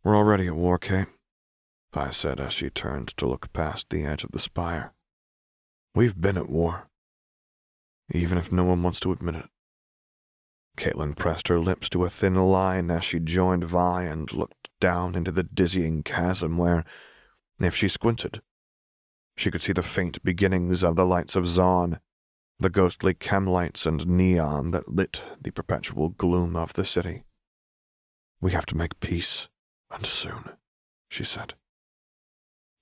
We're 0.04 0.16
already 0.16 0.46
at 0.46 0.56
war, 0.56 0.78
Kate, 0.78 1.08
Vi 1.92 2.10
said 2.10 2.40
as 2.40 2.52
she 2.52 2.70
turned 2.70 3.08
to 3.16 3.26
look 3.26 3.52
past 3.52 3.90
the 3.90 4.04
edge 4.04 4.24
of 4.24 4.32
the 4.32 4.38
spire. 4.38 4.92
We've 5.94 6.20
been 6.20 6.36
at 6.36 6.48
war, 6.48 6.88
even 8.12 8.38
if 8.38 8.52
no 8.52 8.64
one 8.64 8.82
wants 8.82 9.00
to 9.00 9.12
admit 9.12 9.34
it. 9.34 9.46
Caitlyn 10.76 11.16
pressed 11.16 11.48
her 11.48 11.58
lips 11.58 11.88
to 11.88 12.04
a 12.04 12.10
thin 12.10 12.36
line 12.36 12.90
as 12.90 13.04
she 13.04 13.18
joined 13.18 13.64
Vi 13.64 14.04
and 14.04 14.32
looked 14.32 14.68
down 14.80 15.16
into 15.16 15.32
the 15.32 15.42
dizzying 15.42 16.02
chasm 16.04 16.56
where, 16.56 16.84
if 17.58 17.74
she 17.74 17.88
squinted, 17.88 18.40
she 19.36 19.50
could 19.50 19.62
see 19.62 19.72
the 19.72 19.82
faint 19.82 20.22
beginnings 20.22 20.84
of 20.84 20.94
the 20.94 21.04
lights 21.04 21.34
of 21.34 21.44
Zaun, 21.44 21.98
the 22.60 22.70
ghostly 22.70 23.14
chemlights 23.14 23.86
and 23.86 24.06
neon 24.06 24.72
that 24.72 24.88
lit 24.88 25.22
the 25.40 25.50
perpetual 25.50 26.08
gloom 26.08 26.56
of 26.56 26.72
the 26.72 26.84
city. 26.84 27.22
We 28.40 28.52
have 28.52 28.66
to 28.66 28.76
make 28.76 29.00
peace, 29.00 29.48
and 29.90 30.04
soon, 30.04 30.50
she 31.08 31.24
said. 31.24 31.54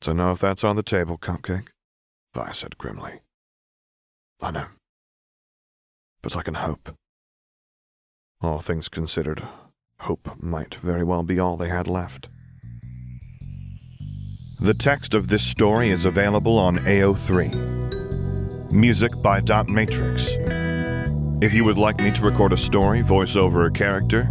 Don't 0.00 0.16
know 0.16 0.30
if 0.30 0.38
that's 0.38 0.64
on 0.64 0.76
the 0.76 0.82
table, 0.82 1.18
Cupcake, 1.18 1.68
Vi 2.34 2.52
said 2.52 2.78
grimly. 2.78 3.20
I 4.40 4.50
know. 4.50 4.66
But 6.22 6.36
I 6.36 6.42
can 6.42 6.54
hope. 6.54 6.94
All 8.40 8.60
things 8.60 8.88
considered, 8.88 9.42
hope 10.00 10.36
might 10.40 10.74
very 10.76 11.04
well 11.04 11.22
be 11.22 11.38
all 11.38 11.56
they 11.56 11.68
had 11.68 11.88
left. 11.88 12.28
The 14.58 14.74
text 14.74 15.14
of 15.14 15.28
this 15.28 15.42
story 15.42 15.90
is 15.90 16.04
available 16.04 16.58
on 16.58 16.78
AO3. 16.78 17.95
Music 18.70 19.10
by 19.22 19.40
Dot 19.40 19.68
Matrix. 19.68 20.30
If 21.40 21.54
you 21.54 21.64
would 21.64 21.78
like 21.78 21.98
me 21.98 22.10
to 22.10 22.22
record 22.22 22.52
a 22.52 22.56
story, 22.56 23.02
voice 23.02 23.36
over 23.36 23.66
a 23.66 23.70
character, 23.70 24.28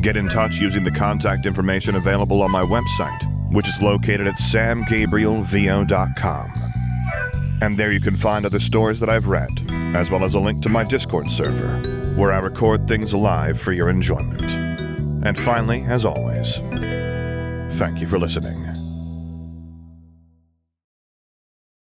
get 0.00 0.16
in 0.16 0.28
touch 0.28 0.56
using 0.56 0.84
the 0.84 0.90
contact 0.90 1.46
information 1.46 1.96
available 1.96 2.42
on 2.42 2.50
my 2.50 2.62
website, 2.62 3.52
which 3.52 3.68
is 3.68 3.82
located 3.82 4.26
at 4.26 4.38
samgabrielvo.com. 4.38 6.52
And 7.62 7.76
there 7.76 7.92
you 7.92 8.00
can 8.00 8.16
find 8.16 8.44
other 8.44 8.60
stories 8.60 9.00
that 9.00 9.08
I've 9.08 9.28
read, 9.28 9.50
as 9.94 10.10
well 10.10 10.24
as 10.24 10.34
a 10.34 10.40
link 10.40 10.62
to 10.62 10.68
my 10.68 10.84
Discord 10.84 11.26
server, 11.26 11.78
where 12.16 12.32
I 12.32 12.38
record 12.38 12.86
things 12.86 13.14
live 13.14 13.60
for 13.60 13.72
your 13.72 13.88
enjoyment. 13.88 14.42
And 15.26 15.38
finally, 15.38 15.82
as 15.82 16.04
always, 16.04 16.56
thank 17.78 18.00
you 18.00 18.06
for 18.06 18.18
listening. 18.18 18.75